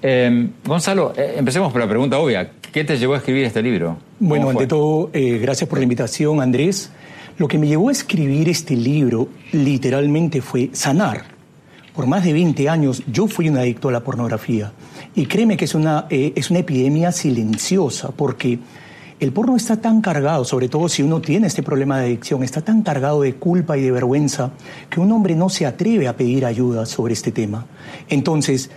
Em, 0.00 0.50
Gonzalo, 0.64 1.12
eh, 1.14 1.34
empecemos 1.36 1.70
por 1.70 1.82
la 1.82 1.86
pregunta 1.86 2.18
obvia. 2.18 2.52
¿Qué 2.72 2.84
te 2.84 2.96
llevó 2.96 3.12
a 3.12 3.18
escribir 3.18 3.44
este 3.44 3.60
libro? 3.60 3.98
Bueno, 4.18 4.48
ante 4.48 4.66
todo, 4.66 5.10
eh, 5.12 5.36
gracias 5.36 5.68
por 5.68 5.78
la 5.78 5.82
invitación, 5.82 6.40
Andrés. 6.40 6.90
Lo 7.36 7.46
que 7.48 7.58
me 7.58 7.66
llevó 7.66 7.90
a 7.90 7.92
escribir 7.92 8.48
este 8.48 8.76
libro 8.76 9.28
literalmente 9.52 10.40
fue 10.40 10.70
sanar. 10.72 11.35
Por 11.96 12.06
más 12.06 12.22
de 12.24 12.34
20 12.34 12.68
años 12.68 13.02
yo 13.10 13.26
fui 13.26 13.48
un 13.48 13.56
adicto 13.56 13.88
a 13.88 13.92
la 13.92 14.04
pornografía. 14.04 14.70
Y 15.14 15.24
créeme 15.24 15.56
que 15.56 15.64
es 15.64 15.74
una, 15.74 16.06
eh, 16.10 16.34
es 16.36 16.50
una 16.50 16.58
epidemia 16.58 17.10
silenciosa 17.10 18.10
porque 18.14 18.58
el 19.18 19.32
porno 19.32 19.56
está 19.56 19.80
tan 19.80 20.02
cargado, 20.02 20.44
sobre 20.44 20.68
todo 20.68 20.90
si 20.90 21.02
uno 21.02 21.22
tiene 21.22 21.46
este 21.46 21.62
problema 21.62 21.98
de 21.98 22.04
adicción, 22.04 22.42
está 22.42 22.60
tan 22.60 22.82
cargado 22.82 23.22
de 23.22 23.36
culpa 23.36 23.78
y 23.78 23.80
de 23.80 23.90
vergüenza 23.90 24.50
que 24.90 25.00
un 25.00 25.10
hombre 25.10 25.34
no 25.34 25.48
se 25.48 25.64
atreve 25.64 26.06
a 26.06 26.18
pedir 26.18 26.44
ayuda 26.44 26.84
sobre 26.84 27.14
este 27.14 27.32
tema. 27.32 27.64
Entonces, 28.10 28.70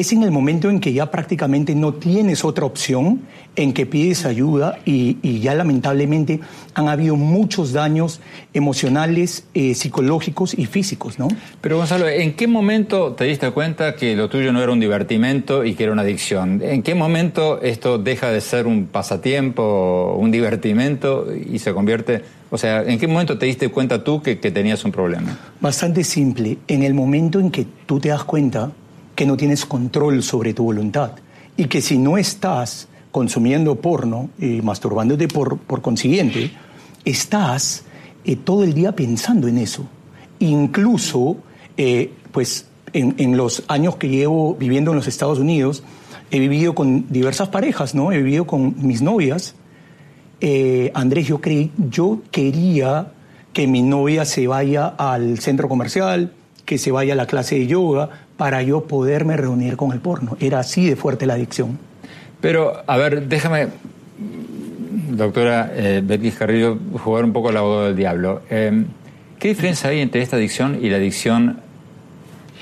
es 0.00 0.12
en 0.12 0.22
el 0.22 0.30
momento 0.30 0.68
en 0.68 0.80
que 0.80 0.92
ya 0.92 1.10
prácticamente 1.10 1.74
no 1.74 1.94
tienes 1.94 2.44
otra 2.44 2.64
opción, 2.64 3.22
en 3.56 3.72
que 3.72 3.86
pides 3.86 4.26
ayuda 4.26 4.78
y, 4.84 5.16
ya 5.40 5.54
lamentablemente 5.54 6.40
han 6.74 6.88
habido 6.88 7.16
muchos 7.16 7.72
daños 7.72 8.20
emocionales, 8.52 9.46
eh, 9.54 9.74
psicológicos 9.74 10.54
y 10.58 10.66
físicos, 10.66 11.18
¿no? 11.18 11.28
Pero 11.60 11.78
Gonzalo, 11.78 12.08
¿en 12.08 12.34
qué 12.34 12.46
momento 12.46 13.12
te 13.12 13.24
diste 13.24 13.50
cuenta 13.50 13.96
que 13.96 14.14
lo 14.16 14.28
tuyo 14.28 14.52
no 14.52 14.62
era 14.62 14.72
un 14.72 14.80
divertimento 14.80 15.64
y 15.64 15.74
que 15.74 15.84
era 15.84 15.92
una 15.92 16.02
adicción? 16.02 16.60
¿En 16.62 16.82
qué 16.82 16.94
momento 16.94 17.60
esto 17.62 17.98
deja 17.98 18.30
de 18.30 18.40
ser 18.40 18.66
un 18.66 18.86
pasatiempo, 18.86 20.16
un 20.18 20.30
divertimento 20.30 21.26
y 21.34 21.58
se 21.58 21.72
convierte... 21.72 22.22
O 22.50 22.58
sea, 22.58 22.82
¿en 22.82 22.98
qué 22.98 23.08
momento 23.08 23.38
te 23.38 23.46
diste 23.46 23.68
cuenta 23.70 24.04
tú 24.04 24.22
que, 24.22 24.38
que 24.38 24.50
tenías 24.50 24.84
un 24.84 24.92
problema? 24.92 25.36
Bastante 25.60 26.04
simple. 26.04 26.58
En 26.68 26.82
el 26.84 26.94
momento 26.94 27.40
en 27.40 27.50
que 27.50 27.66
tú 27.86 27.98
te 27.98 28.10
das 28.10 28.22
cuenta 28.22 28.70
que 29.16 29.26
no 29.26 29.36
tienes 29.36 29.66
control 29.66 30.22
sobre 30.22 30.54
tu 30.54 30.62
voluntad 30.62 31.12
y 31.56 31.64
que 31.64 31.80
si 31.80 31.98
no 31.98 32.18
estás 32.18 32.86
consumiendo 33.10 33.76
porno 33.76 34.28
y 34.38 34.60
masturbándote 34.60 35.26
por, 35.26 35.58
por 35.58 35.80
consiguiente, 35.80 36.52
estás 37.04 37.84
eh, 38.24 38.36
todo 38.36 38.62
el 38.62 38.74
día 38.74 38.92
pensando 38.92 39.48
en 39.48 39.58
eso. 39.58 39.88
Incluso, 40.38 41.38
eh, 41.78 42.12
pues, 42.30 42.66
en, 42.92 43.14
en, 43.16 43.36
los 43.36 43.64
años 43.68 43.96
que 43.96 44.10
llevo 44.10 44.54
viviendo 44.54 44.90
en 44.90 44.98
los 44.98 45.08
Estados 45.08 45.38
Unidos, 45.38 45.82
he 46.30 46.38
vivido 46.38 46.74
con 46.74 47.06
diversas 47.08 47.48
parejas, 47.48 47.94
¿no? 47.94 48.12
He 48.12 48.18
vivido 48.18 48.46
con 48.46 48.74
mis 48.86 49.00
novias. 49.00 49.54
Eh, 50.40 50.90
Andrés, 50.94 51.26
yo, 51.26 51.40
creí, 51.40 51.72
yo 51.90 52.20
quería 52.30 53.12
que 53.52 53.66
mi 53.66 53.80
novia 53.80 54.26
se 54.26 54.46
vaya 54.46 54.88
al 54.88 55.38
centro 55.38 55.68
comercial, 55.68 56.32
que 56.66 56.76
se 56.76 56.90
vaya 56.90 57.14
a 57.14 57.16
la 57.16 57.26
clase 57.26 57.58
de 57.58 57.66
yoga, 57.66 58.25
para 58.36 58.62
yo 58.62 58.84
poderme 58.84 59.36
reunir 59.36 59.76
con 59.76 59.92
el 59.92 60.00
porno. 60.00 60.36
Era 60.40 60.60
así 60.60 60.88
de 60.88 60.96
fuerte 60.96 61.26
la 61.26 61.34
adicción. 61.34 61.78
Pero, 62.40 62.82
a 62.86 62.96
ver, 62.96 63.28
déjame, 63.28 63.68
doctora 65.10 65.70
eh, 65.74 66.32
Carrillo, 66.38 66.78
jugar 67.02 67.24
un 67.24 67.32
poco 67.32 67.48
al 67.48 67.56
abogado 67.56 67.86
del 67.86 67.96
diablo. 67.96 68.42
Eh, 68.50 68.84
¿Qué 69.38 69.48
diferencia 69.48 69.90
hay 69.90 70.00
entre 70.00 70.22
esta 70.22 70.36
adicción 70.36 70.78
y 70.82 70.90
la 70.90 70.96
adicción 70.96 71.60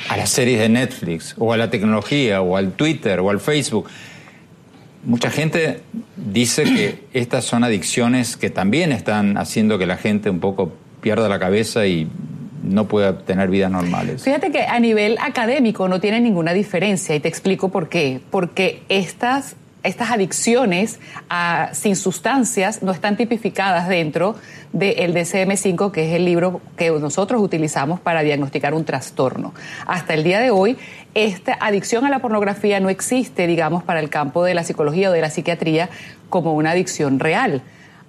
a 0.09 0.17
las 0.17 0.31
series 0.31 0.59
de 0.61 0.69
Netflix, 0.69 1.35
o 1.39 1.53
a 1.53 1.57
la 1.57 1.71
tecnología, 1.71 2.43
o 2.43 2.57
al 2.57 2.73
Twitter, 2.73 3.21
o 3.21 3.31
al 3.31 3.41
Facebook? 3.41 3.89
Mucha 5.05 5.31
gente 5.31 5.81
dice 6.17 6.65
que 6.65 7.05
estas 7.13 7.45
son 7.45 7.63
adicciones 7.63 8.37
que 8.37 8.51
también 8.51 8.91
están 8.91 9.37
haciendo 9.37 9.79
que 9.79 9.87
la 9.87 9.97
gente 9.97 10.31
un 10.31 10.41
poco 10.41 10.73
pierda 11.01 11.29
la 11.29 11.39
cabeza 11.39 11.87
y 11.87 12.09
no 12.64 12.88
pueda 12.88 13.18
tener 13.18 13.48
vidas 13.48 13.70
normales. 13.70 14.22
Fíjate 14.22 14.50
que 14.50 14.62
a 14.62 14.81
nivel 14.81 15.16
académico 15.20 15.88
no 15.88 16.00
tiene 16.00 16.20
ninguna 16.20 16.53
diferencia 16.53 17.14
y 17.14 17.20
te 17.20 17.29
explico 17.29 17.68
por 17.68 17.88
qué. 17.88 18.20
Porque 18.31 18.83
estas 18.88 19.57
estas 19.85 20.11
adicciones 20.11 20.98
a, 21.29 21.68
sin 21.72 21.94
sustancias 21.94 22.83
no 22.83 22.90
están 22.90 23.16
tipificadas 23.16 23.87
dentro 23.87 24.35
del 24.72 25.14
DCM5, 25.14 25.92
que 25.92 26.09
es 26.09 26.16
el 26.16 26.24
libro 26.24 26.62
que 26.77 26.90
nosotros 26.90 27.40
utilizamos 27.42 28.00
para 28.00 28.22
diagnosticar 28.22 28.74
un 28.74 28.85
trastorno. 28.85 29.53
Hasta 29.87 30.14
el 30.14 30.24
día 30.24 30.40
de 30.40 30.50
hoy, 30.50 30.79
esta 31.12 31.57
adicción 31.61 32.07
a 32.07 32.09
la 32.09 32.20
pornografía 32.20 32.81
no 32.81 32.88
existe, 32.88 33.46
digamos, 33.46 33.85
para 33.85 34.00
el 34.00 34.09
campo 34.09 34.42
de 34.42 34.55
la 34.55 34.64
psicología 34.64 35.11
o 35.11 35.12
de 35.12 35.20
la 35.20 35.31
psiquiatría 35.31 35.90
como 36.31 36.55
una 36.55 36.70
adicción 36.70 37.20
real 37.20 37.62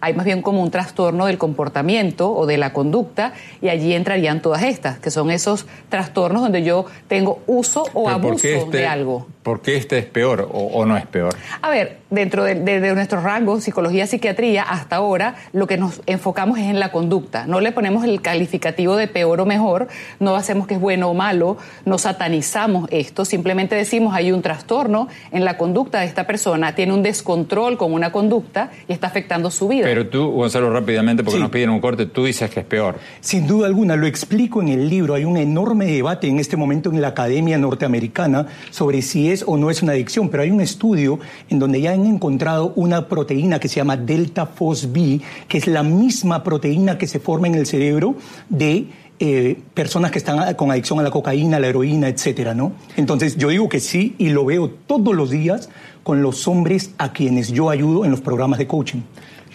hay 0.05 0.13
más 0.13 0.25
bien 0.25 0.43
como 0.43 0.61
un 0.61 0.69
trastorno 0.69 1.25
del 1.25 1.39
comportamiento 1.39 2.31
o 2.31 2.45
de 2.45 2.59
la 2.59 2.73
conducta 2.73 3.33
y 3.59 3.69
allí 3.69 3.91
entrarían 3.95 4.39
todas 4.39 4.61
estas, 4.61 4.99
que 4.99 5.09
son 5.09 5.31
esos 5.31 5.65
trastornos 5.89 6.43
donde 6.43 6.61
yo 6.61 6.85
tengo 7.07 7.41
uso 7.47 7.85
o 7.95 8.07
abuso 8.07 8.47
este, 8.47 8.77
de 8.77 8.85
algo. 8.85 9.25
¿Por 9.41 9.61
qué 9.61 9.77
este 9.77 9.97
es 9.97 10.05
peor 10.05 10.41
o, 10.41 10.59
o 10.59 10.85
no 10.85 10.95
es 10.97 11.05
peor? 11.07 11.35
A 11.61 11.69
ver, 11.69 11.99
dentro 12.09 12.43
de, 12.43 12.55
de, 12.55 12.79
de, 12.79 12.95
nuestro 12.95 13.21
rango, 13.21 13.59
psicología, 13.61 14.07
psiquiatría, 14.07 14.63
hasta 14.63 14.95
ahora 14.95 15.35
lo 15.53 15.67
que 15.67 15.77
nos 15.77 16.01
enfocamos 16.07 16.57
es 16.57 16.65
en 16.65 16.79
la 16.79 16.91
conducta. 16.91 17.45
No 17.45 17.59
le 17.59 17.71
ponemos 17.71 18.03
el 18.03 18.21
calificativo 18.21 18.95
de 18.95 19.07
peor 19.07 19.41
o 19.41 19.45
mejor, 19.45 19.87
no 20.19 20.35
hacemos 20.35 20.65
que 20.65 20.75
es 20.75 20.79
bueno 20.79 21.09
o 21.09 21.13
malo, 21.13 21.57
no 21.85 21.97
satanizamos 21.97 22.87
esto, 22.91 23.23
simplemente 23.23 23.75
decimos 23.75 24.15
hay 24.15 24.31
un 24.31 24.41
trastorno 24.41 25.07
en 25.31 25.45
la 25.45 25.57
conducta 25.57 25.99
de 25.99 26.07
esta 26.07 26.25
persona, 26.25 26.73
tiene 26.75 26.93
un 26.93 27.03
descontrol 27.03 27.77
con 27.77 27.93
una 27.93 28.11
conducta 28.11 28.71
y 28.87 28.93
está 28.93 29.07
afectando 29.07 29.51
su 29.51 29.67
vida. 29.67 29.85
Pero 29.85 29.94
tú, 30.03 30.29
Gonzalo, 30.31 30.69
rápidamente, 30.69 31.23
porque 31.23 31.37
sí. 31.37 31.41
nos 31.41 31.51
piden 31.51 31.69
un 31.69 31.79
corte, 31.79 32.05
tú 32.05 32.25
dices 32.25 32.49
que 32.49 32.59
es 32.59 32.65
peor. 32.65 32.95
Sin 33.21 33.47
duda 33.47 33.67
alguna, 33.67 33.95
lo 33.95 34.05
explico 34.05 34.61
en 34.61 34.67
el 34.67 34.89
libro. 34.89 35.13
Hay 35.13 35.23
un 35.23 35.37
enorme 35.37 35.85
debate 35.85 36.27
en 36.27 36.39
este 36.39 36.57
momento 36.57 36.91
en 36.91 37.01
la 37.01 37.09
academia 37.09 37.57
norteamericana 37.57 38.47
sobre 38.71 39.01
si 39.01 39.31
es 39.31 39.43
o 39.47 39.57
no 39.57 39.69
es 39.69 39.81
una 39.81 39.93
adicción, 39.93 40.29
pero 40.29 40.43
hay 40.43 40.51
un 40.51 40.59
estudio 40.61 41.19
en 41.49 41.59
donde 41.59 41.79
ya 41.79 41.93
han 41.93 42.05
encontrado 42.05 42.73
una 42.75 43.07
proteína 43.07 43.59
que 43.59 43.69
se 43.69 43.77
llama 43.77 43.95
delta 43.95 44.49
B, 44.87 45.21
que 45.47 45.57
es 45.57 45.67
la 45.67 45.83
misma 45.83 46.43
proteína 46.43 46.97
que 46.97 47.07
se 47.07 47.19
forma 47.19 47.47
en 47.47 47.55
el 47.55 47.65
cerebro 47.65 48.15
de 48.49 48.87
eh, 49.17 49.57
personas 49.73 50.11
que 50.11 50.17
están 50.17 50.55
con 50.55 50.71
adicción 50.71 50.99
a 50.99 51.03
la 51.03 51.09
cocaína, 51.09 51.55
a 51.55 51.59
la 51.61 51.67
heroína, 51.67 52.09
etcétera, 52.09 52.53
¿no? 52.53 52.73
Entonces 52.97 53.37
yo 53.37 53.47
digo 53.47 53.69
que 53.69 53.79
sí 53.79 54.13
y 54.17 54.29
lo 54.29 54.43
veo 54.43 54.69
todos 54.69 55.15
los 55.15 55.29
días 55.29 55.69
con 56.03 56.21
los 56.21 56.47
hombres 56.49 56.91
a 56.97 57.13
quienes 57.13 57.53
yo 57.53 57.69
ayudo 57.69 58.03
en 58.03 58.11
los 58.11 58.19
programas 58.19 58.59
de 58.59 58.67
coaching. 58.67 59.01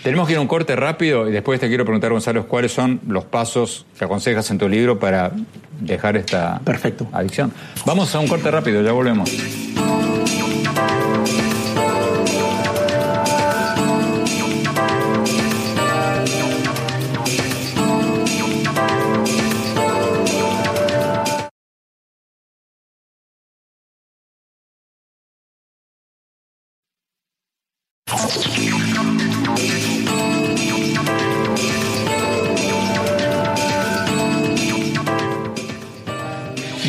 Tenemos 0.03 0.27
que 0.27 0.33
ir 0.33 0.39
a 0.39 0.41
un 0.41 0.49
corte 0.49 0.75
rápido 0.77 1.29
y 1.29 1.33
después 1.33 1.61
te 1.61 1.69
quiero 1.69 1.85
preguntar, 1.85 2.11
Gonzalo, 2.11 2.47
cuáles 2.47 2.73
son 2.73 3.01
los 3.07 3.25
pasos 3.25 3.85
que 3.99 4.05
aconsejas 4.05 4.51
en 4.51 4.59
tu 4.59 4.69
libro 4.69 4.99
para 4.99 5.31
dejar 5.79 6.17
esta 6.17 6.59
Perfecto. 6.65 7.07
adicción. 7.13 7.53
Vamos 7.85 8.15
a 8.15 8.21
un 8.21 8.29
corte 8.29 8.51
rápido, 8.51 8.83
ya 8.83 8.93
volvemos. 8.93 9.31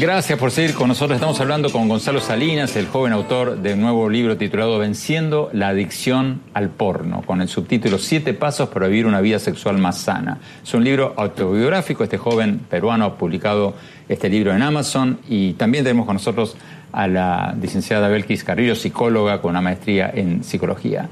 Gracias 0.02 0.40
por 0.40 0.50
seguir 0.50 0.74
con 0.74 0.88
nosotros. 0.88 1.18
Estamos 1.18 1.40
hablando 1.42 1.72
con 1.72 1.88
Gonzalo 1.88 2.22
Salinas, 2.22 2.76
el 2.76 2.88
joven 2.88 3.14
autor 3.14 3.60
de 3.60 3.76
un 3.76 3.82
nuevo 3.82 4.10
libro 4.10 4.36
titulado 4.36 4.80
Venciendo 4.80 5.52
la 5.54 5.68
adicción 5.68 6.42
al 6.56 6.70
porno, 6.70 7.22
con 7.22 7.40
el 7.40 7.48
subtítulo 7.48 8.00
Siete 8.00 8.34
pasos 8.34 8.70
para 8.70 8.88
vivir 8.88 9.06
una 9.06 9.22
vida 9.22 9.38
sexual 9.38 9.78
más 9.78 10.00
sana. 10.00 10.40
Es 10.64 10.74
un 10.74 10.84
libro 10.84 11.14
autobiográfico. 11.18 12.04
Este 12.04 12.18
joven 12.18 12.62
peruano 12.68 13.06
ha 13.06 13.16
publicado 13.16 13.76
este 14.10 14.28
libro 14.28 14.56
en 14.56 14.64
Amazon 14.64 15.20
y 15.30 15.54
también 15.54 15.84
tenemos 15.84 16.08
con 16.08 16.16
nosotros 16.16 16.58
a 16.92 17.08
la 17.08 17.56
licenciada 17.62 18.08
Belkis 18.08 18.44
Carrillo, 18.44 18.74
psicóloga 18.74 19.40
con 19.40 19.52
una 19.52 19.62
maestría 19.62 20.10
en 20.12 20.44
psicología. 20.44 21.10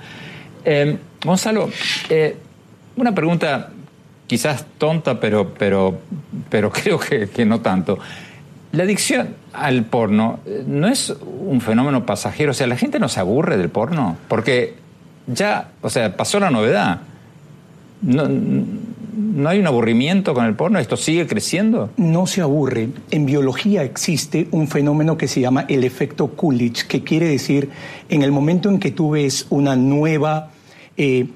Eh, 0.65 0.97
Gonzalo, 1.23 1.69
eh, 2.09 2.35
una 2.95 3.13
pregunta 3.13 3.69
quizás 4.25 4.65
tonta, 4.79 5.19
pero, 5.19 5.53
pero, 5.53 5.99
pero 6.49 6.71
creo 6.73 6.99
que, 6.99 7.29
que 7.29 7.45
no 7.45 7.61
tanto. 7.61 7.99
La 8.71 8.83
adicción 8.83 9.35
al 9.51 9.83
porno 9.85 10.39
no 10.67 10.87
es 10.87 11.15
un 11.47 11.59
fenómeno 11.59 12.05
pasajero, 12.05 12.51
o 12.51 12.53
sea, 12.53 12.67
la 12.67 12.77
gente 12.77 12.99
no 12.99 13.09
se 13.09 13.19
aburre 13.19 13.57
del 13.57 13.69
porno, 13.69 14.17
porque 14.27 14.75
ya, 15.25 15.71
o 15.81 15.89
sea, 15.89 16.15
pasó 16.15 16.39
la 16.39 16.51
novedad. 16.51 17.01
No, 18.01 18.27
no, 18.27 19.49
hay 19.49 19.59
un 19.59 19.67
aburrimiento 19.67 20.33
con 20.33 20.45
el 20.45 20.55
porno? 20.55 20.79
¿Esto 20.79 20.97
sigue 20.97 21.25
creciendo? 21.25 21.89
No 21.97 22.27
se 22.27 22.41
aburre. 22.41 22.89
En 23.09 23.25
biología 23.25 23.83
existe 23.83 24.47
un 24.51 24.67
fenómeno 24.67 25.17
que 25.17 25.27
se 25.27 25.41
llama 25.41 25.65
el 25.67 25.83
efecto 25.83 26.27
Coolidge, 26.27 26.87
que 26.87 27.03
quiere 27.03 27.27
decir, 27.27 27.69
en 28.07 28.21
el 28.21 28.31
momento 28.31 28.69
en 28.69 28.79
que 28.79 28.91
tú 28.91 29.11
ves 29.11 29.47
una 29.49 29.75
nueva... 29.75 30.51
Eh, 30.95 31.27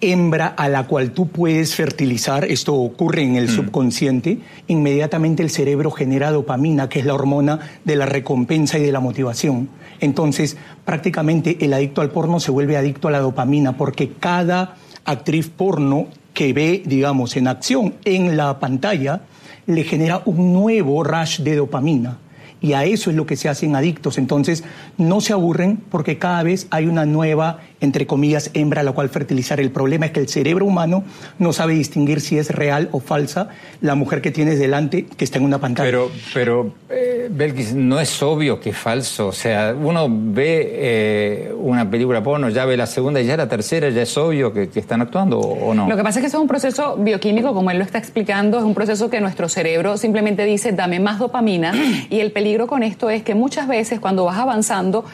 hembra 0.00 0.48
a 0.48 0.68
la 0.68 0.86
cual 0.86 1.12
tú 1.12 1.28
puedes 1.28 1.74
fertilizar, 1.74 2.44
esto 2.44 2.74
ocurre 2.74 3.22
en 3.22 3.36
el 3.36 3.46
mm. 3.46 3.50
subconsciente, 3.50 4.38
inmediatamente 4.66 5.42
el 5.42 5.50
cerebro 5.50 5.90
genera 5.90 6.30
dopamina, 6.30 6.88
que 6.88 7.00
es 7.00 7.06
la 7.06 7.14
hormona 7.14 7.60
de 7.84 7.96
la 7.96 8.06
recompensa 8.06 8.78
y 8.78 8.82
de 8.82 8.92
la 8.92 9.00
motivación. 9.00 9.68
Entonces, 10.00 10.56
prácticamente 10.84 11.56
el 11.64 11.72
adicto 11.72 12.02
al 12.02 12.10
porno 12.10 12.40
se 12.40 12.50
vuelve 12.50 12.76
adicto 12.76 13.08
a 13.08 13.10
la 13.10 13.20
dopamina 13.20 13.76
porque 13.76 14.12
cada 14.12 14.76
actriz 15.04 15.48
porno 15.48 16.08
que 16.34 16.52
ve, 16.52 16.82
digamos, 16.84 17.36
en 17.36 17.48
acción 17.48 17.94
en 18.04 18.36
la 18.36 18.60
pantalla, 18.60 19.22
le 19.66 19.84
genera 19.84 20.22
un 20.26 20.52
nuevo 20.52 21.02
rush 21.02 21.40
de 21.40 21.56
dopamina 21.56 22.18
y 22.60 22.72
a 22.72 22.84
eso 22.84 23.10
es 23.10 23.16
lo 23.16 23.26
que 23.26 23.36
se 23.36 23.48
hacen 23.48 23.76
adictos. 23.76 24.18
Entonces, 24.18 24.64
no 24.98 25.20
se 25.20 25.32
aburren 25.32 25.76
porque 25.90 26.18
cada 26.18 26.42
vez 26.42 26.66
hay 26.70 26.86
una 26.86 27.06
nueva, 27.06 27.60
entre 27.80 28.06
comillas, 28.06 28.50
hembra 28.54 28.80
a 28.80 28.84
la 28.84 28.92
cual 28.92 29.08
fertilizar. 29.08 29.60
El 29.60 29.70
problema 29.70 30.06
es 30.06 30.12
que 30.12 30.20
el 30.20 30.28
cerebro 30.28 30.66
humano 30.66 31.04
no 31.38 31.52
sabe 31.52 31.74
distinguir 31.74 32.20
si 32.20 32.38
es 32.38 32.50
real 32.50 32.88
o 32.92 33.00
falsa 33.00 33.48
la 33.80 33.94
mujer 33.94 34.22
que 34.22 34.30
tienes 34.30 34.58
delante 34.58 35.06
que 35.06 35.24
está 35.24 35.38
en 35.38 35.44
una 35.44 35.58
pantalla. 35.58 35.86
Pero, 35.86 36.10
pero 36.32 36.74
eh, 36.88 37.28
Belkis, 37.30 37.74
no 37.74 38.00
es 38.00 38.22
obvio 38.22 38.60
que 38.60 38.70
es 38.70 38.76
falso. 38.76 39.28
O 39.28 39.32
sea, 39.32 39.74
uno 39.78 40.06
ve 40.10 40.70
eh, 40.72 41.54
una 41.56 41.88
película 41.88 42.22
porno, 42.22 42.48
ya 42.48 42.64
ve 42.64 42.76
la 42.76 42.86
segunda 42.86 43.20
y 43.20 43.26
ya 43.26 43.36
la 43.36 43.48
tercera, 43.48 43.88
ya 43.90 44.02
es 44.02 44.16
obvio 44.16 44.52
que, 44.52 44.68
que 44.68 44.80
están 44.80 45.02
actuando 45.02 45.38
o 45.38 45.74
no. 45.74 45.88
Lo 45.88 45.96
que 45.96 46.02
pasa 46.02 46.18
es 46.18 46.22
que 46.22 46.28
eso 46.28 46.38
es 46.38 46.42
un 46.42 46.48
proceso 46.48 46.96
bioquímico, 46.96 47.52
como 47.52 47.70
él 47.70 47.78
lo 47.78 47.84
está 47.84 47.98
explicando, 47.98 48.58
es 48.58 48.64
un 48.64 48.74
proceso 48.74 49.10
que 49.10 49.20
nuestro 49.20 49.48
cerebro 49.48 49.96
simplemente 49.96 50.44
dice, 50.44 50.72
dame 50.72 51.00
más 51.00 51.18
dopamina 51.18 51.72
y 52.10 52.20
el 52.20 52.32
peligro 52.32 52.66
con 52.66 52.82
esto 52.82 53.10
es 53.10 53.22
que 53.22 53.34
muchas 53.34 53.68
veces 53.68 54.00
cuando 54.00 54.24
vas 54.24 54.38
avanzando 54.38 55.04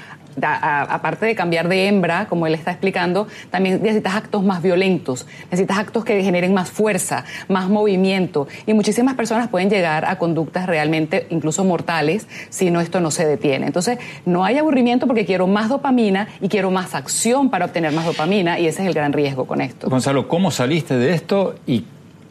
aparte 0.41 1.27
de 1.27 1.35
cambiar 1.35 1.69
de 1.69 1.89
hembra, 1.89 2.27
como 2.27 2.47
él 2.47 2.55
está 2.55 2.71
explicando, 2.71 3.27
también 3.51 3.83
necesitas 3.83 4.15
actos 4.15 4.45
más 4.45 4.63
violentos, 4.63 5.27
necesitas 5.51 5.79
actos 5.79 6.05
que 6.05 6.23
generen 6.23 6.55
más 6.55 6.71
fuerza, 6.71 7.25
más 7.49 7.69
movimiento. 7.69 8.49
Y 8.67 8.75
muchísimas 8.75 9.15
personas 9.15 9.49
pueden 9.49 9.71
llegar 9.71 10.05
a 10.05 10.19
conductas 10.19 10.67
realmente 10.67 11.27
incluso 11.31 11.65
mortales 11.65 12.27
si 12.51 12.71
no 12.71 12.81
esto 12.81 13.01
no 13.01 13.11
se 13.11 13.27
detiene. 13.27 13.67
Entonces, 13.67 13.99
no 14.25 14.45
hay 14.45 14.59
aburrimiento 14.59 15.07
porque 15.07 15.25
quiero 15.25 15.47
más 15.47 15.69
dopamina 15.69 16.29
y 16.41 16.49
quiero 16.49 16.71
más 16.71 16.95
acción 16.95 17.51
para 17.51 17.67
obtener 17.67 17.93
más 17.93 18.07
dopamina 18.07 18.59
y 18.59 18.67
ese 18.67 18.83
es 18.83 18.89
el 18.89 18.95
gran 18.95 19.13
riesgo 19.13 19.47
con 19.47 19.61
esto. 19.61 19.89
Gonzalo, 19.89 20.29
¿cómo 20.29 20.51
saliste 20.51 20.97
de 20.97 21.15
esto 21.15 21.55
y 21.67 21.85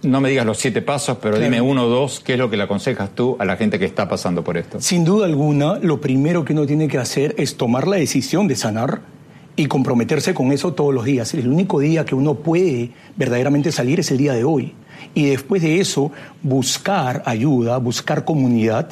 no 0.04 0.22
me 0.22 0.30
digas 0.30 0.46
los 0.46 0.58
siete 0.58 0.82
pasos, 0.82 1.18
pero 1.22 1.40
dime 1.40 1.62
uno 1.62 1.86
o 1.86 1.90
dos, 1.90 2.20
¿qué 2.20 2.34
es 2.34 2.40
lo 2.40 2.50
que 2.50 2.58
le 2.58 2.64
aconsejas 2.64 3.12
tú 3.14 3.36
a 3.40 3.46
la 3.46 3.56
gente 3.56 3.80
que 3.80 3.86
está 3.86 4.10
pasando 4.10 4.44
por 4.44 4.58
esto? 4.58 4.82
Sin 4.82 5.04
duda 5.04 5.26
alguna, 5.26 5.76
lo 5.80 6.02
primero 6.02 6.44
que 6.44 6.54
uno 6.54 6.66
tiene 6.66 6.88
que 6.88 6.98
hacer 6.98 7.36
es 7.38 7.58
tomar 7.58 7.88
la 7.88 7.98
decisión 7.98 8.48
de 8.48 8.56
sanar 8.56 9.02
y 9.56 9.68
comprometerse 9.68 10.34
con 10.34 10.52
eso 10.52 10.74
todos 10.74 10.94
los 10.94 11.06
días. 11.06 11.34
El 11.34 11.48
único 11.48 11.80
día 11.80 12.06
que 12.06 12.16
uno 12.16 12.36
puede 12.36 12.92
verdaderamente 13.16 13.72
salir 13.72 14.00
es 14.00 14.10
el 14.12 14.18
día 14.18 14.34
de 14.34 14.44
hoy. 14.44 14.74
Y 15.14 15.26
después 15.26 15.62
de 15.62 15.80
eso, 15.80 16.12
buscar 16.42 17.24
ayuda, 17.26 17.78
buscar 17.78 18.24
comunidad, 18.24 18.90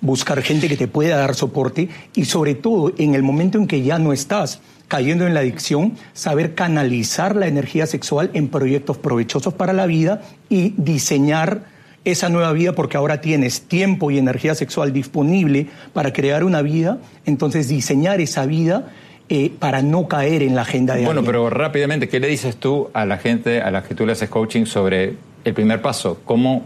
buscar 0.00 0.42
gente 0.42 0.68
que 0.68 0.76
te 0.76 0.88
pueda 0.88 1.16
dar 1.16 1.34
soporte 1.34 1.88
y 2.14 2.26
sobre 2.26 2.54
todo 2.54 2.92
en 2.98 3.14
el 3.14 3.22
momento 3.22 3.58
en 3.58 3.66
que 3.66 3.82
ya 3.82 3.98
no 3.98 4.12
estás 4.12 4.60
cayendo 4.88 5.26
en 5.26 5.34
la 5.34 5.40
adicción, 5.40 5.96
saber 6.12 6.54
canalizar 6.54 7.36
la 7.36 7.46
energía 7.46 7.86
sexual 7.86 8.30
en 8.34 8.48
proyectos 8.48 8.98
provechosos 8.98 9.54
para 9.54 9.72
la 9.72 9.86
vida 9.86 10.22
y 10.48 10.74
diseñar 10.76 11.64
esa 12.04 12.28
nueva 12.28 12.52
vida 12.52 12.74
porque 12.74 12.96
ahora 12.96 13.20
tienes 13.20 13.62
tiempo 13.62 14.10
y 14.10 14.18
energía 14.18 14.54
sexual 14.54 14.92
disponible 14.92 15.68
para 15.92 16.12
crear 16.12 16.44
una 16.44 16.62
vida, 16.62 16.98
entonces 17.24 17.68
diseñar 17.68 18.20
esa 18.20 18.44
vida 18.46 18.92
eh, 19.30 19.50
para 19.58 19.80
no 19.80 20.06
caer 20.06 20.42
en 20.42 20.54
la 20.54 20.62
agenda 20.62 20.94
de 20.94 21.06
Bueno, 21.06 21.24
pero 21.24 21.48
rápidamente, 21.48 22.08
¿qué 22.08 22.20
le 22.20 22.28
dices 22.28 22.56
tú 22.56 22.90
a 22.92 23.06
la 23.06 23.16
gente 23.16 23.62
a 23.62 23.70
la 23.70 23.82
que 23.82 23.94
tú 23.94 24.04
le 24.04 24.12
haces 24.12 24.28
coaching 24.28 24.66
sobre 24.66 25.14
el 25.44 25.54
primer 25.54 25.80
paso? 25.80 26.20
¿Cómo 26.26 26.62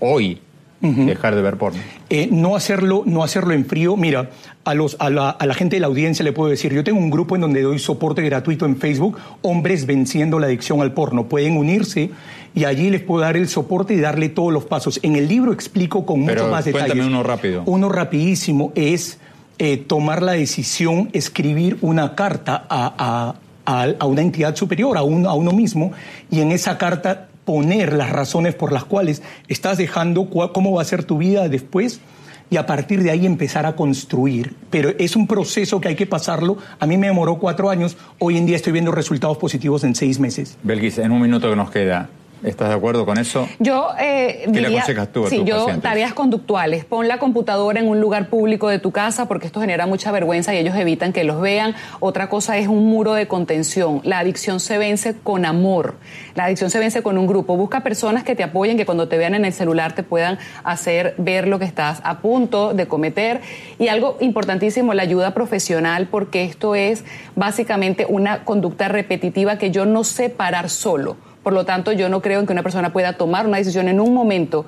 hoy 0.00 0.40
dejar 0.82 1.34
de 1.34 1.42
ver 1.42 1.56
porno? 1.56 1.80
Eh, 2.10 2.28
no, 2.30 2.56
hacerlo, 2.56 3.04
no 3.06 3.22
hacerlo 3.22 3.54
en 3.54 3.64
frío. 3.64 3.96
Mira, 3.96 4.30
a, 4.64 4.74
los, 4.74 4.96
a, 4.98 5.08
la, 5.08 5.30
a 5.30 5.46
la 5.46 5.54
gente 5.54 5.76
de 5.76 5.80
la 5.80 5.86
audiencia 5.86 6.24
le 6.24 6.32
puedo 6.32 6.50
decir, 6.50 6.72
yo 6.74 6.82
tengo 6.84 6.98
un 6.98 7.10
grupo 7.10 7.36
en 7.36 7.42
donde 7.42 7.62
doy 7.62 7.78
soporte 7.78 8.22
gratuito 8.22 8.66
en 8.66 8.76
Facebook, 8.76 9.18
Hombres 9.42 9.86
Venciendo 9.86 10.38
la 10.38 10.46
Adicción 10.46 10.82
al 10.82 10.92
Porno. 10.92 11.28
Pueden 11.28 11.56
unirse 11.56 12.10
y 12.54 12.64
allí 12.64 12.90
les 12.90 13.00
puedo 13.00 13.22
dar 13.22 13.36
el 13.36 13.48
soporte 13.48 13.94
y 13.94 14.00
darle 14.00 14.28
todos 14.28 14.52
los 14.52 14.64
pasos. 14.64 15.00
En 15.02 15.16
el 15.16 15.28
libro 15.28 15.52
explico 15.52 16.04
con 16.04 16.20
mucho 16.20 16.48
más 16.48 16.64
detalles. 16.64 16.88
Cuéntame 16.88 17.06
uno 17.06 17.22
rápido. 17.22 17.62
Uno 17.64 17.88
rapidísimo 17.88 18.72
es 18.74 19.18
eh, 19.58 19.76
tomar 19.76 20.22
la 20.22 20.32
decisión, 20.32 21.08
escribir 21.12 21.78
una 21.80 22.14
carta 22.14 22.66
a, 22.68 23.34
a, 23.64 23.86
a 23.98 24.06
una 24.06 24.20
entidad 24.20 24.56
superior, 24.56 24.98
un, 24.98 25.26
a 25.26 25.34
uno 25.34 25.52
mismo, 25.52 25.92
y 26.30 26.40
en 26.40 26.50
esa 26.50 26.76
carta 26.76 27.28
poner 27.44 27.92
las 27.92 28.10
razones 28.10 28.54
por 28.54 28.72
las 28.72 28.84
cuales 28.84 29.22
estás 29.48 29.78
dejando, 29.78 30.28
cómo 30.30 30.72
va 30.72 30.82
a 30.82 30.84
ser 30.84 31.04
tu 31.04 31.18
vida 31.18 31.48
después 31.48 32.00
y 32.52 32.58
a 32.58 32.66
partir 32.66 33.02
de 33.02 33.10
ahí 33.10 33.24
empezar 33.24 33.64
a 33.64 33.74
construir. 33.74 34.54
Pero 34.68 34.90
es 34.98 35.16
un 35.16 35.26
proceso 35.26 35.80
que 35.80 35.88
hay 35.88 35.96
que 35.96 36.06
pasarlo. 36.06 36.58
A 36.78 36.86
mí 36.86 36.98
me 36.98 37.06
demoró 37.06 37.38
cuatro 37.38 37.70
años, 37.70 37.96
hoy 38.18 38.36
en 38.36 38.44
día 38.44 38.56
estoy 38.56 38.74
viendo 38.74 38.92
resultados 38.92 39.38
positivos 39.38 39.84
en 39.84 39.94
seis 39.94 40.20
meses. 40.20 40.58
Belgis, 40.62 40.98
en 40.98 41.12
un 41.12 41.22
minuto 41.22 41.48
que 41.48 41.56
nos 41.56 41.70
queda, 41.70 42.10
¿Estás 42.44 42.70
de 42.70 42.74
acuerdo 42.74 43.06
con 43.06 43.18
eso? 43.18 43.48
Yo 43.60 43.90
eh, 44.00 44.48
¿Qué 44.52 44.60
le 44.60 44.68
aconsejas 44.68 45.12
tú 45.12 45.26
a 45.26 45.30
sí, 45.30 45.44
yo 45.44 45.58
pacientes? 45.58 45.82
tareas 45.82 46.12
conductuales. 46.12 46.84
Pon 46.84 47.06
la 47.06 47.18
computadora 47.18 47.78
en 47.78 47.88
un 47.88 48.00
lugar 48.00 48.28
público 48.28 48.68
de 48.68 48.80
tu 48.80 48.90
casa 48.90 49.28
porque 49.28 49.46
esto 49.46 49.60
genera 49.60 49.86
mucha 49.86 50.10
vergüenza 50.10 50.52
y 50.52 50.58
ellos 50.58 50.74
evitan 50.74 51.12
que 51.12 51.22
los 51.22 51.40
vean. 51.40 51.76
Otra 52.00 52.28
cosa 52.28 52.58
es 52.58 52.66
un 52.66 52.86
muro 52.86 53.14
de 53.14 53.28
contención. 53.28 54.00
La 54.02 54.18
adicción 54.18 54.58
se 54.58 54.76
vence 54.76 55.14
con 55.22 55.44
amor. 55.44 55.94
La 56.34 56.44
adicción 56.44 56.70
se 56.70 56.80
vence 56.80 57.02
con 57.02 57.16
un 57.16 57.28
grupo. 57.28 57.56
Busca 57.56 57.82
personas 57.82 58.24
que 58.24 58.34
te 58.34 58.42
apoyen, 58.42 58.76
que 58.76 58.86
cuando 58.86 59.06
te 59.06 59.18
vean 59.18 59.34
en 59.34 59.44
el 59.44 59.52
celular 59.52 59.94
te 59.94 60.02
puedan 60.02 60.38
hacer 60.64 61.14
ver 61.18 61.46
lo 61.46 61.60
que 61.60 61.64
estás 61.64 62.00
a 62.02 62.18
punto 62.18 62.74
de 62.74 62.88
cometer. 62.88 63.40
Y 63.78 63.86
algo 63.86 64.16
importantísimo, 64.20 64.94
la 64.94 65.02
ayuda 65.02 65.32
profesional, 65.32 66.08
porque 66.10 66.44
esto 66.44 66.74
es 66.74 67.04
básicamente 67.36 68.04
una 68.08 68.44
conducta 68.44 68.88
repetitiva 68.88 69.58
que 69.58 69.70
yo 69.70 69.86
no 69.86 70.02
sé 70.02 70.28
parar 70.28 70.68
solo. 70.68 71.16
Por 71.42 71.52
lo 71.52 71.64
tanto, 71.64 71.92
yo 71.92 72.08
no 72.08 72.22
creo 72.22 72.40
en 72.40 72.46
que 72.46 72.52
una 72.52 72.62
persona 72.62 72.92
pueda 72.92 73.14
tomar 73.14 73.46
una 73.46 73.58
decisión 73.58 73.88
en 73.88 74.00
un 74.00 74.14
momento 74.14 74.64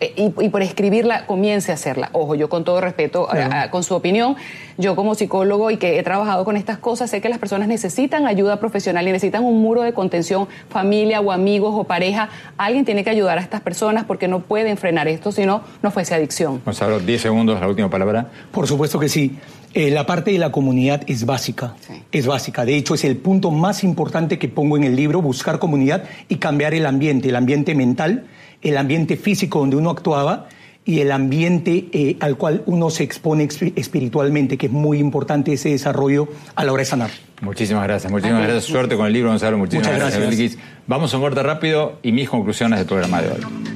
eh, 0.00 0.12
y, 0.16 0.44
y, 0.44 0.48
por 0.48 0.62
escribirla 0.62 1.26
comience 1.26 1.72
a 1.72 1.74
hacerla. 1.74 2.10
Ojo, 2.12 2.36
yo 2.36 2.48
con 2.48 2.62
todo 2.62 2.80
respeto 2.80 3.28
a, 3.28 3.62
a, 3.62 3.70
con 3.70 3.82
su 3.82 3.94
opinión, 3.96 4.36
yo 4.76 4.94
como 4.94 5.16
psicólogo 5.16 5.72
y 5.72 5.76
que 5.76 5.98
he 5.98 6.02
trabajado 6.04 6.44
con 6.44 6.56
estas 6.56 6.78
cosas, 6.78 7.10
sé 7.10 7.20
que 7.20 7.28
las 7.28 7.38
personas 7.38 7.66
necesitan 7.66 8.26
ayuda 8.28 8.60
profesional 8.60 9.08
y 9.08 9.12
necesitan 9.12 9.42
un 9.42 9.60
muro 9.60 9.82
de 9.82 9.92
contención, 9.92 10.46
familia 10.68 11.20
o 11.20 11.32
amigos 11.32 11.74
o 11.76 11.82
pareja. 11.82 12.28
Alguien 12.58 12.84
tiene 12.84 13.02
que 13.02 13.10
ayudar 13.10 13.38
a 13.38 13.40
estas 13.40 13.60
personas 13.60 14.04
porque 14.04 14.28
no 14.28 14.40
pueden 14.40 14.76
frenar 14.76 15.08
esto, 15.08 15.32
si 15.32 15.44
no, 15.46 15.62
no 15.82 15.90
fuese 15.90 16.14
adicción. 16.14 16.62
Gonzalo, 16.64 17.00
10 17.00 17.20
segundos, 17.20 17.60
la 17.60 17.66
última 17.66 17.90
palabra. 17.90 18.28
Por 18.52 18.68
supuesto 18.68 19.00
que 19.00 19.08
sí. 19.08 19.36
Eh, 19.74 19.90
la 19.90 20.06
parte 20.06 20.32
de 20.32 20.38
la 20.38 20.50
comunidad 20.50 21.02
es 21.06 21.26
básica, 21.26 21.74
sí. 21.86 21.94
es 22.12 22.26
básica. 22.26 22.64
De 22.64 22.76
hecho, 22.76 22.94
es 22.94 23.04
el 23.04 23.16
punto 23.16 23.50
más 23.50 23.84
importante 23.84 24.38
que 24.38 24.48
pongo 24.48 24.76
en 24.76 24.84
el 24.84 24.96
libro, 24.96 25.20
buscar 25.20 25.58
comunidad 25.58 26.04
y 26.28 26.36
cambiar 26.36 26.74
el 26.74 26.86
ambiente, 26.86 27.28
el 27.28 27.36
ambiente 27.36 27.74
mental, 27.74 28.26
el 28.62 28.76
ambiente 28.76 29.16
físico 29.16 29.60
donde 29.60 29.76
uno 29.76 29.90
actuaba 29.90 30.48
y 30.88 31.00
el 31.00 31.12
ambiente 31.12 31.88
eh, 31.92 32.16
al 32.20 32.38
cual 32.38 32.62
uno 32.64 32.88
se 32.88 33.04
expone 33.04 33.46
espiritualmente, 33.76 34.56
que 34.56 34.66
es 34.66 34.72
muy 34.72 34.98
importante 34.98 35.52
ese 35.52 35.68
desarrollo 35.68 36.28
a 36.54 36.64
la 36.64 36.72
hora 36.72 36.80
de 36.80 36.86
sanar. 36.86 37.10
Muchísimas 37.42 37.84
gracias, 37.84 38.10
muchísimas 38.10 38.42
gracias. 38.42 38.64
Suerte 38.64 38.96
con 38.96 39.06
el 39.06 39.12
libro, 39.12 39.28
Gonzalo. 39.28 39.58
Muchísimas 39.58 39.92
Muchas 39.92 40.18
gracias. 40.18 40.56
Vamos 40.86 41.12
a 41.12 41.18
un 41.18 41.22
corte 41.22 41.42
rápido 41.42 41.98
y 42.02 42.12
mis 42.12 42.30
conclusiones 42.30 42.78
del 42.78 42.88
programa 42.88 43.20
de 43.20 43.28
hoy. 43.28 43.67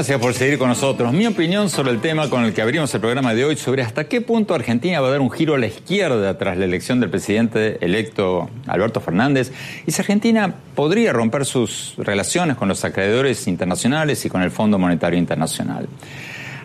Gracias 0.00 0.18
por 0.18 0.32
seguir 0.32 0.58
con 0.58 0.68
nosotros. 0.68 1.12
Mi 1.12 1.26
opinión 1.26 1.68
sobre 1.68 1.90
el 1.90 2.00
tema 2.00 2.30
con 2.30 2.42
el 2.42 2.54
que 2.54 2.62
abrimos 2.62 2.94
el 2.94 3.02
programa 3.02 3.34
de 3.34 3.44
hoy, 3.44 3.56
sobre 3.56 3.82
hasta 3.82 4.04
qué 4.04 4.22
punto 4.22 4.54
Argentina 4.54 4.98
va 4.98 5.08
a 5.08 5.10
dar 5.10 5.20
un 5.20 5.30
giro 5.30 5.54
a 5.54 5.58
la 5.58 5.66
izquierda 5.66 6.38
tras 6.38 6.56
la 6.56 6.64
elección 6.64 7.00
del 7.00 7.10
presidente 7.10 7.76
electo 7.84 8.48
Alberto 8.66 9.02
Fernández 9.02 9.52
y 9.86 9.90
si 9.90 10.00
Argentina 10.00 10.54
podría 10.74 11.12
romper 11.12 11.44
sus 11.44 11.96
relaciones 11.98 12.56
con 12.56 12.66
los 12.66 12.82
acreedores 12.82 13.46
internacionales 13.46 14.24
y 14.24 14.30
con 14.30 14.40
el 14.40 14.50
Fondo 14.50 14.78
Monetario 14.78 15.18
Internacional. 15.18 15.86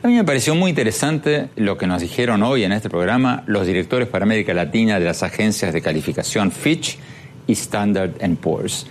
A 0.02 0.08
mí 0.08 0.14
me 0.14 0.24
pareció 0.24 0.56
muy 0.56 0.70
interesante 0.70 1.50
lo 1.58 1.78
que 1.78 1.88
nos 1.88 2.02
dijeron 2.02 2.42
hoy 2.42 2.64
en 2.64 2.72
este 2.72 2.90
programa 2.90 3.44
los 3.48 3.68
directores 3.68 4.08
para 4.08 4.24
América 4.24 4.54
Latina 4.54 4.98
de 4.98 5.04
las 5.04 5.24
agencias 5.24 5.74
de 5.74 5.82
calificación 5.82 6.54
Fitch 6.54 6.98
y 7.48 7.52
Standard 7.52 8.12
Poor's 8.38 8.88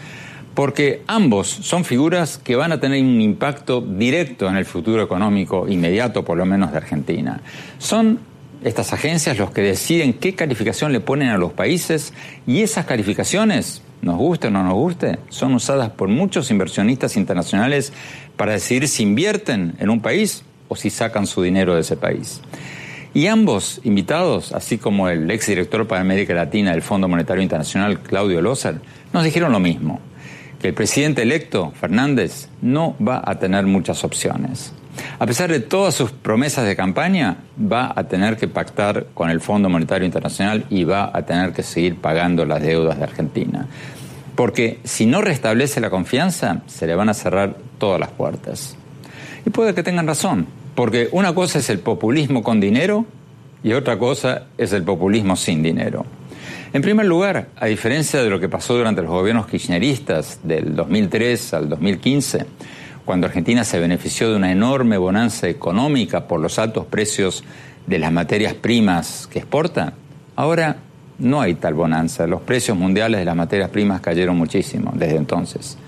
porque 0.55 1.03
ambos 1.07 1.49
son 1.49 1.85
figuras 1.85 2.39
que 2.39 2.57
van 2.57 2.73
a 2.73 2.81
tener 2.81 3.03
un 3.03 3.21
impacto 3.21 3.81
directo 3.81 4.49
en 4.49 4.57
el 4.57 4.65
futuro 4.65 5.03
económico 5.03 5.69
inmediato, 5.69 6.25
por 6.25 6.39
lo 6.39 6.47
menos 6.47 6.71
de 6.71 6.79
Argentina. 6.79 7.41
Son 7.79 8.21
estas 8.63 8.93
agencias 8.93 9.37
los 9.37 9.51
que 9.51 9.63
deciden 9.63 10.15
qué 10.15 10.35
calificación 10.35 10.93
le 10.93 11.01
ponen 11.01 11.29
a 11.29 11.39
los 11.39 11.53
países 11.53 12.15
y 12.47 12.63
esas 12.63 12.87
calificaciones, 12.87 13.83
nos 14.01 14.17
guste 14.17 14.47
o 14.47 14.51
no 14.51 14.63
nos 14.63 14.75
guste, 14.75 15.19
son 15.29 15.55
usadas 15.55 15.91
por 15.91 16.09
muchos 16.09 16.51
inversionistas 16.51 17.17
internacionales 17.17 17.93
para 18.37 18.53
decidir 18.53 18.89
si 18.89 19.03
invierten 19.03 19.75
en 19.79 19.91
un 19.91 20.01
país 20.01 20.45
o 20.69 20.77
si 20.77 20.89
sacan 20.91 21.27
su 21.27 21.43
dinero 21.43 21.75
de 21.75 21.81
ese 21.81 21.97
país. 21.97 22.41
Y 23.13 23.27
ambos 23.27 23.81
invitados, 23.85 24.53
así 24.53 24.79
como 24.79 25.09
el 25.09 25.31
exdirector 25.31 25.87
para 25.87 26.01
América 26.01 26.35
Latina 26.35 26.73
del 26.73 26.83
Fondo 26.83 27.07
Monetario 27.07 27.43
Internacional, 27.43 28.01
Claudio 28.01 28.41
Lozer, 28.41 28.81
nos 29.13 29.25
dijeron 29.25 29.53
lo 29.53 29.61
mismo 29.61 30.01
que 30.65 30.69
el 30.69 30.75
presidente 30.75 31.21
electo, 31.21 31.75
Fernández, 31.79 32.49
no 32.63 32.97
va 32.99 33.23
a 33.23 33.39
tener 33.39 33.67
muchas 33.67 34.03
opciones. 34.03 34.73
A 35.19 35.27
pesar 35.27 35.51
de 35.51 35.61
todas 35.61 35.95
sus 35.95 36.11
promesas 36.11 36.65
de 36.65 36.75
campaña, 36.75 37.37
va 37.61 37.93
a 37.95 38.05
tener 38.05 38.39
que 38.39 38.49
pactar 38.49 39.09
con 39.13 39.29
el 39.29 39.43
Fondo 39.43 39.69
Monetario 39.69 40.07
Internacional 40.07 40.65
y 40.71 40.85
va 40.85 41.11
a 41.13 41.27
tener 41.27 41.53
que 41.53 41.63
seguir 41.63 41.97
pagando 41.97 42.47
las 42.47 42.63
deudas 42.63 42.97
de 42.97 43.05
Argentina. 43.05 43.67
Porque 44.37 44.79
si 44.85 45.05
no 45.05 45.21
restablece 45.21 45.83
la 45.83 45.91
confianza, 45.91 46.63
se 46.67 46.87
le 46.87 46.95
van 46.95 47.11
a 47.11 47.15
cerrar 47.15 47.59
todas 47.77 48.01
las 48.01 48.09
puertas. 48.09 48.75
Y 49.45 49.51
puede 49.51 49.75
que 49.75 49.83
tengan 49.83 50.07
razón, 50.07 50.47
porque 50.75 51.11
una 51.13 51.35
cosa 51.35 51.59
es 51.59 51.69
el 51.69 51.81
populismo 51.81 52.43
con 52.43 52.59
dinero 52.59 53.05
y 53.63 53.75
otra 53.75 53.99
cosa 53.99 54.45
es 54.57 54.73
el 54.73 54.83
populismo 54.83 55.37
sin 55.37 55.63
dinero. 55.63 56.07
En 56.75 56.83
primer 56.83 57.07
lugar, 57.07 57.51
a 57.55 57.67
diferencia 57.67 58.21
de 58.21 58.29
lo 58.29 58.41
que 58.41 58.49
pasó 58.49 58.77
durante 58.77 59.01
los 59.01 59.13
gobiernos 59.13 59.47
kirchneristas 59.47 60.41
del 60.43 60.75
2003 60.75 61.55
al 61.55 61.69
2015, 61.69 62.47
cuando 63.05 63.29
Argentina 63.29 63.63
se 63.63 63.79
benefició 63.79 64.29
de 64.29 64.35
una 64.35 64.51
enorme 64.51 64.99
bonanza 64.99 65.49
económica 65.49 66.27
por 66.27 66.41
los 66.41 66.59
altos 66.59 66.85
precios 66.87 67.45
de 67.87 68.01
las 68.01 68.11
materias 68.11 68.55
primas 68.55 69.29
que 69.29 69.39
exporta, 69.39 69.93
ahora 70.35 70.79
no 71.21 71.41
hay 71.41 71.55
tal 71.55 71.75
bonanza. 71.75 72.27
Los 72.27 72.41
precios 72.41 72.77
mundiales 72.77 73.21
de 73.21 73.25
las 73.25 73.37
materias 73.37 73.71
primas 73.71 74.01
cayeron 74.01 74.37
muchísimo 74.37 74.91
desde 74.97 75.15
entonces. 75.15 75.79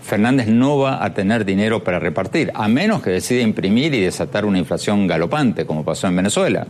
Fernández 0.00 0.46
no 0.46 0.78
va 0.78 1.04
a 1.04 1.12
tener 1.12 1.44
dinero 1.44 1.82
para 1.82 1.98
repartir, 1.98 2.52
a 2.54 2.68
menos 2.68 3.02
que 3.02 3.10
decida 3.10 3.40
imprimir 3.40 3.94
y 3.94 4.00
desatar 4.00 4.44
una 4.44 4.60
inflación 4.60 5.08
galopante, 5.08 5.66
como 5.66 5.84
pasó 5.84 6.06
en 6.06 6.14
Venezuela. 6.14 6.68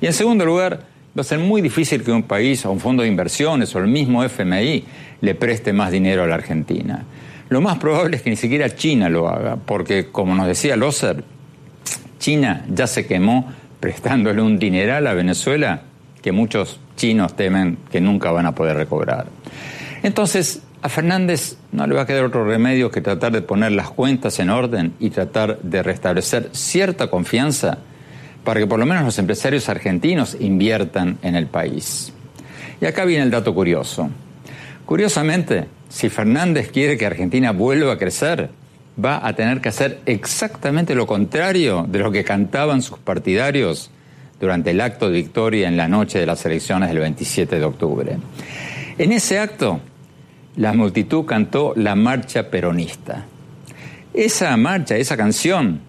Y 0.00 0.06
en 0.06 0.12
segundo 0.12 0.44
lugar, 0.44 0.91
va 1.16 1.20
a 1.20 1.24
ser 1.24 1.38
muy 1.38 1.60
difícil 1.60 2.02
que 2.02 2.10
un 2.10 2.22
país 2.22 2.64
o 2.64 2.70
un 2.70 2.80
fondo 2.80 3.02
de 3.02 3.08
inversiones 3.08 3.74
o 3.74 3.78
el 3.78 3.86
mismo 3.86 4.24
FMI 4.24 4.84
le 5.20 5.34
preste 5.34 5.72
más 5.72 5.90
dinero 5.90 6.24
a 6.24 6.26
la 6.26 6.36
Argentina. 6.36 7.04
Lo 7.48 7.60
más 7.60 7.78
probable 7.78 8.16
es 8.16 8.22
que 8.22 8.30
ni 8.30 8.36
siquiera 8.36 8.74
China 8.74 9.10
lo 9.10 9.28
haga, 9.28 9.56
porque 9.56 10.08
como 10.10 10.34
nos 10.34 10.46
decía 10.46 10.74
Loser, 10.74 11.22
China 12.18 12.64
ya 12.72 12.86
se 12.86 13.06
quemó 13.06 13.52
prestándole 13.78 14.40
un 14.40 14.58
dineral 14.58 15.06
a 15.06 15.12
Venezuela 15.12 15.82
que 16.22 16.32
muchos 16.32 16.80
chinos 16.96 17.36
temen 17.36 17.78
que 17.90 18.00
nunca 18.00 18.30
van 18.30 18.46
a 18.46 18.54
poder 18.54 18.76
recobrar. 18.76 19.26
Entonces, 20.02 20.62
a 20.80 20.88
Fernández 20.88 21.56
no 21.72 21.86
le 21.86 21.94
va 21.94 22.02
a 22.02 22.06
quedar 22.06 22.24
otro 22.24 22.44
remedio 22.44 22.90
que 22.90 23.00
tratar 23.00 23.32
de 23.32 23.42
poner 23.42 23.72
las 23.72 23.90
cuentas 23.90 24.38
en 24.40 24.50
orden 24.50 24.94
y 24.98 25.10
tratar 25.10 25.58
de 25.60 25.82
restablecer 25.82 26.48
cierta 26.52 27.08
confianza 27.08 27.78
para 28.44 28.60
que 28.60 28.66
por 28.66 28.78
lo 28.78 28.86
menos 28.86 29.04
los 29.04 29.18
empresarios 29.18 29.68
argentinos 29.68 30.36
inviertan 30.38 31.18
en 31.22 31.36
el 31.36 31.46
país. 31.46 32.12
Y 32.80 32.86
acá 32.86 33.04
viene 33.04 33.24
el 33.24 33.30
dato 33.30 33.54
curioso. 33.54 34.10
Curiosamente, 34.84 35.66
si 35.88 36.08
Fernández 36.08 36.70
quiere 36.72 36.96
que 36.96 37.06
Argentina 37.06 37.52
vuelva 37.52 37.92
a 37.92 37.98
crecer, 37.98 38.50
va 39.02 39.26
a 39.26 39.34
tener 39.34 39.60
que 39.60 39.68
hacer 39.68 40.00
exactamente 40.06 40.94
lo 40.94 41.06
contrario 41.06 41.86
de 41.88 41.98
lo 41.98 42.10
que 42.10 42.24
cantaban 42.24 42.82
sus 42.82 42.98
partidarios 42.98 43.90
durante 44.40 44.72
el 44.72 44.80
acto 44.80 45.08
de 45.08 45.14
victoria 45.14 45.68
en 45.68 45.76
la 45.76 45.88
noche 45.88 46.18
de 46.18 46.26
las 46.26 46.44
elecciones 46.44 46.88
del 46.88 46.98
27 46.98 47.58
de 47.58 47.64
octubre. 47.64 48.16
En 48.98 49.12
ese 49.12 49.38
acto, 49.38 49.80
la 50.56 50.72
multitud 50.72 51.24
cantó 51.24 51.72
la 51.76 51.94
marcha 51.94 52.50
peronista. 52.50 53.24
Esa 54.12 54.56
marcha, 54.56 54.96
esa 54.96 55.16
canción, 55.16 55.80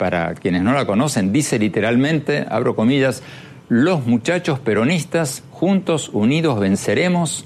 para 0.00 0.32
quienes 0.32 0.62
no 0.62 0.72
la 0.72 0.86
conocen, 0.86 1.30
dice 1.30 1.58
literalmente, 1.58 2.46
abro 2.48 2.74
comillas, 2.74 3.22
los 3.68 4.06
muchachos 4.06 4.58
peronistas, 4.58 5.42
juntos, 5.50 6.08
unidos, 6.14 6.58
venceremos, 6.58 7.44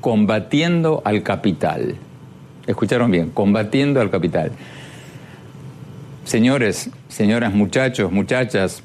combatiendo 0.00 1.02
al 1.04 1.22
capital. 1.22 1.96
Escucharon 2.66 3.10
bien, 3.10 3.28
combatiendo 3.28 4.00
al 4.00 4.10
capital. 4.10 4.52
Señores, 6.24 6.88
señoras, 7.08 7.52
muchachos, 7.52 8.10
muchachas, 8.10 8.82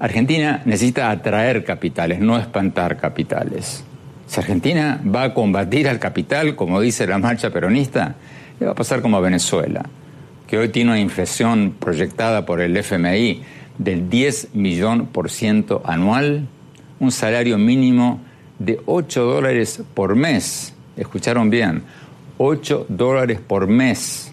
Argentina 0.00 0.62
necesita 0.64 1.12
atraer 1.12 1.64
capitales, 1.64 2.18
no 2.18 2.36
espantar 2.40 2.96
capitales. 2.96 3.84
Si 4.26 4.40
Argentina 4.40 5.00
va 5.06 5.22
a 5.22 5.32
combatir 5.32 5.88
al 5.88 6.00
capital, 6.00 6.56
como 6.56 6.80
dice 6.80 7.06
la 7.06 7.18
marcha 7.18 7.50
peronista, 7.50 8.16
le 8.58 8.66
va 8.66 8.72
a 8.72 8.74
pasar 8.74 9.00
como 9.00 9.18
a 9.18 9.20
Venezuela, 9.20 9.84
que 10.52 10.58
hoy 10.58 10.68
tiene 10.68 10.90
una 10.90 11.00
inflación 11.00 11.74
proyectada 11.80 12.44
por 12.44 12.60
el 12.60 12.76
FMI 12.76 13.40
del 13.78 14.10
10 14.10 14.48
millón 14.52 15.06
por 15.06 15.30
ciento 15.30 15.80
anual, 15.82 16.46
un 17.00 17.10
salario 17.10 17.56
mínimo 17.56 18.20
de 18.58 18.78
8 18.84 19.24
dólares 19.24 19.82
por 19.94 20.14
mes. 20.14 20.74
Escucharon 20.94 21.48
bien, 21.48 21.84
8 22.36 22.84
dólares 22.90 23.40
por 23.40 23.66
mes 23.66 24.30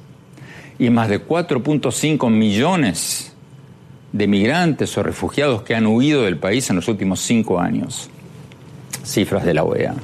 y 0.78 0.90
más 0.90 1.08
de 1.08 1.26
4.5 1.26 2.30
millones 2.30 3.32
de 4.12 4.28
migrantes 4.28 4.98
o 4.98 5.04
refugiados 5.04 5.62
que 5.62 5.74
han 5.74 5.88
huido 5.88 6.24
del 6.24 6.36
país 6.36 6.70
en 6.70 6.76
los 6.76 6.90
últimos 6.90 7.22
cinco 7.22 7.62
años 7.62 8.10
cifras 9.06 9.46
de 9.46 9.54
la 9.54 9.64
OEA. 9.64 9.96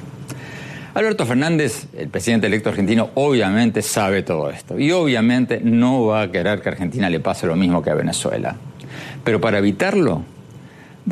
Alberto 0.96 1.26
Fernández, 1.26 1.88
el 1.94 2.08
presidente 2.08 2.46
electo 2.46 2.70
argentino, 2.70 3.10
obviamente 3.16 3.82
sabe 3.82 4.22
todo 4.22 4.48
esto 4.48 4.78
y 4.78 4.92
obviamente 4.92 5.60
no 5.62 6.06
va 6.06 6.22
a 6.22 6.32
querer 6.32 6.62
que 6.62 6.70
a 6.70 6.72
Argentina 6.72 7.10
le 7.10 7.20
pase 7.20 7.46
lo 7.46 7.54
mismo 7.54 7.82
que 7.82 7.90
a 7.90 7.94
Venezuela. 7.94 8.56
Pero 9.22 9.38
para 9.38 9.58
evitarlo, 9.58 10.22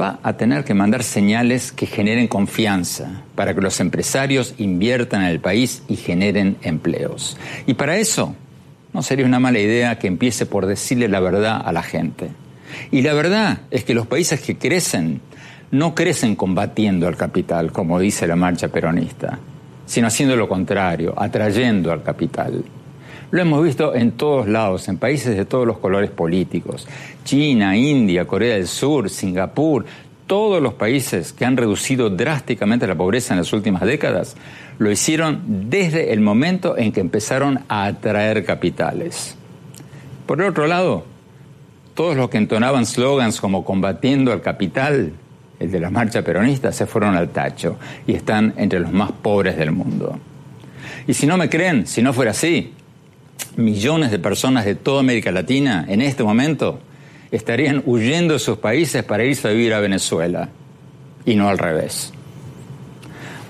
va 0.00 0.20
a 0.22 0.38
tener 0.38 0.64
que 0.64 0.72
mandar 0.72 1.02
señales 1.02 1.70
que 1.70 1.84
generen 1.84 2.28
confianza 2.28 3.24
para 3.34 3.54
que 3.54 3.60
los 3.60 3.78
empresarios 3.78 4.54
inviertan 4.56 5.20
en 5.20 5.28
el 5.28 5.40
país 5.40 5.82
y 5.86 5.96
generen 5.96 6.56
empleos. 6.62 7.36
Y 7.66 7.74
para 7.74 7.98
eso, 7.98 8.34
no 8.94 9.02
sería 9.02 9.26
una 9.26 9.38
mala 9.38 9.58
idea 9.58 9.98
que 9.98 10.06
empiece 10.06 10.46
por 10.46 10.64
decirle 10.64 11.08
la 11.08 11.20
verdad 11.20 11.60
a 11.62 11.72
la 11.72 11.82
gente. 11.82 12.30
Y 12.90 13.02
la 13.02 13.12
verdad 13.12 13.58
es 13.70 13.84
que 13.84 13.92
los 13.92 14.06
países 14.06 14.40
que 14.40 14.56
crecen 14.56 15.20
no 15.72 15.94
crecen 15.94 16.36
combatiendo 16.36 17.06
al 17.06 17.18
capital, 17.18 17.70
como 17.70 18.00
dice 18.00 18.26
la 18.26 18.36
marcha 18.36 18.68
peronista, 18.68 19.40
sino 19.86 20.06
haciendo 20.06 20.36
lo 20.36 20.48
contrario, 20.48 21.14
atrayendo 21.16 21.92
al 21.92 22.02
capital. 22.02 22.64
Lo 23.30 23.42
hemos 23.42 23.64
visto 23.64 23.94
en 23.94 24.12
todos 24.12 24.46
lados, 24.46 24.88
en 24.88 24.98
países 24.98 25.36
de 25.36 25.44
todos 25.44 25.66
los 25.66 25.78
colores 25.78 26.10
políticos. 26.10 26.86
China, 27.24 27.76
India, 27.76 28.26
Corea 28.26 28.54
del 28.54 28.68
Sur, 28.68 29.10
Singapur, 29.10 29.84
todos 30.26 30.62
los 30.62 30.74
países 30.74 31.32
que 31.32 31.44
han 31.44 31.56
reducido 31.56 32.10
drásticamente 32.10 32.86
la 32.86 32.94
pobreza 32.94 33.34
en 33.34 33.40
las 33.40 33.52
últimas 33.52 33.82
décadas, 33.82 34.36
lo 34.78 34.90
hicieron 34.90 35.42
desde 35.68 36.12
el 36.12 36.20
momento 36.20 36.78
en 36.78 36.92
que 36.92 37.00
empezaron 37.00 37.60
a 37.68 37.86
atraer 37.86 38.44
capitales. 38.44 39.36
Por 40.26 40.40
el 40.40 40.48
otro 40.48 40.66
lado, 40.66 41.04
todos 41.94 42.16
los 42.16 42.30
que 42.30 42.38
entonaban 42.38 42.86
slogans 42.86 43.40
como 43.40 43.64
combatiendo 43.64 44.32
al 44.32 44.40
capital 44.40 45.12
de 45.70 45.80
la 45.80 45.90
marcha 45.90 46.22
peronista, 46.22 46.72
se 46.72 46.86
fueron 46.86 47.16
al 47.16 47.30
tacho 47.30 47.76
y 48.06 48.14
están 48.14 48.54
entre 48.56 48.80
los 48.80 48.92
más 48.92 49.12
pobres 49.12 49.56
del 49.56 49.72
mundo. 49.72 50.18
Y 51.06 51.14
si 51.14 51.26
no 51.26 51.36
me 51.36 51.48
creen, 51.48 51.86
si 51.86 52.02
no 52.02 52.12
fuera 52.12 52.30
así, 52.30 52.72
millones 53.56 54.10
de 54.10 54.18
personas 54.18 54.64
de 54.64 54.74
toda 54.74 55.00
América 55.00 55.30
Latina 55.32 55.84
en 55.88 56.00
este 56.00 56.24
momento 56.24 56.80
estarían 57.30 57.82
huyendo 57.84 58.34
de 58.34 58.40
sus 58.40 58.58
países 58.58 59.02
para 59.04 59.24
irse 59.24 59.48
a 59.48 59.50
vivir 59.50 59.74
a 59.74 59.80
Venezuela 59.80 60.48
y 61.26 61.34
no 61.34 61.48
al 61.48 61.58
revés. 61.58 62.12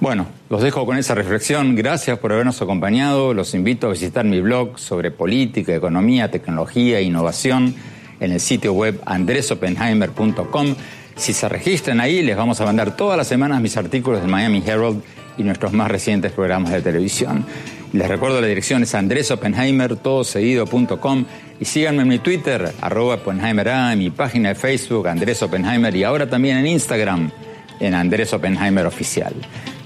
Bueno, 0.01 0.27
los 0.51 0.63
dejo 0.63 0.85
con 0.85 0.99
esa 0.99 1.15
reflexión. 1.15 1.77
Gracias 1.77 2.19
por 2.19 2.33
habernos 2.33 2.61
acompañado. 2.61 3.33
Los 3.33 3.55
invito 3.55 3.87
a 3.87 3.91
visitar 3.91 4.25
mi 4.25 4.41
blog 4.41 4.79
sobre 4.79 5.11
política, 5.11 5.75
economía, 5.75 6.31
tecnología 6.31 6.99
e 6.99 7.03
innovación 7.05 7.75
en 8.21 8.33
el 8.33 8.41
sitio 8.41 8.73
web 8.73 9.01
andresopenheimer.com 9.07 10.75
si 11.17 11.33
se 11.33 11.49
registran 11.49 12.01
ahí, 12.01 12.23
les 12.23 12.37
vamos 12.37 12.61
a 12.61 12.65
mandar 12.65 12.97
todas 12.97 13.17
las 13.17 13.27
semanas 13.27 13.61
mis 13.61 13.77
artículos 13.77 14.21
del 14.21 14.31
Miami 14.31 14.63
Herald 14.67 15.03
y 15.39 15.43
nuestros 15.43 15.73
más 15.73 15.91
recientes 15.91 16.33
programas 16.33 16.73
de 16.73 16.83
televisión. 16.83 17.45
Les 17.93 18.09
recuerdo 18.09 18.41
la 18.41 18.49
dirección 18.49 18.83
es 18.83 18.95
andresopenheimer, 18.95 19.97
todoseguido.com 19.97 21.25
y 21.61 21.65
síganme 21.65 22.03
en 22.03 22.09
mi 22.09 22.19
Twitter, 22.19 22.73
arroba 22.81 23.15
Oppenheimer 23.15 23.69
en 23.69 23.99
mi 23.99 24.11
página 24.11 24.49
de 24.51 24.55
Facebook, 24.57 25.07
Andrés 25.07 25.43
Oppenheimer, 25.43 25.95
y 25.95 26.03
ahora 26.03 26.29
también 26.29 26.59
en 26.59 26.67
Instagram, 26.67 27.31
en 27.79 27.95
Andrés 27.95 28.33
Oppenheimer 28.33 28.87
Oficial. 28.87 29.35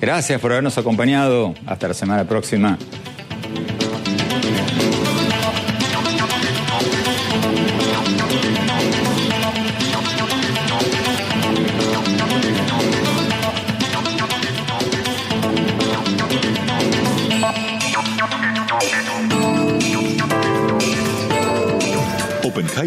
Gracias 0.01 0.41
por 0.41 0.53
habernos 0.53 0.79
acompañado. 0.79 1.55
Hasta 1.67 1.89
la 1.89 1.95
semana 1.95 2.25
próxima. 2.25 2.79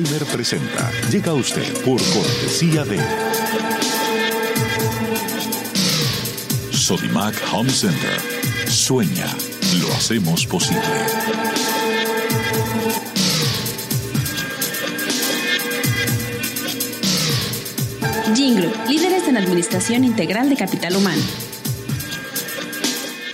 Oppenheimer 0.02 0.26
presenta. 0.26 0.92
Llega 1.12 1.34
usted 1.34 1.74
por 1.84 2.02
cortesía 2.14 2.84
de 2.84 3.00
Sodimac 6.72 7.36
Home 7.52 7.70
Center. 7.70 8.20
Sueña, 8.68 9.28
lo 9.80 9.94
hacemos 9.94 10.46
posible. 10.48 10.82
Jingle, 18.34 18.72
líderes 18.88 19.28
en 19.28 19.38
administración 19.38 20.04
integral 20.04 20.50
de 20.50 20.56
capital 20.56 20.96
humano. 20.96 21.22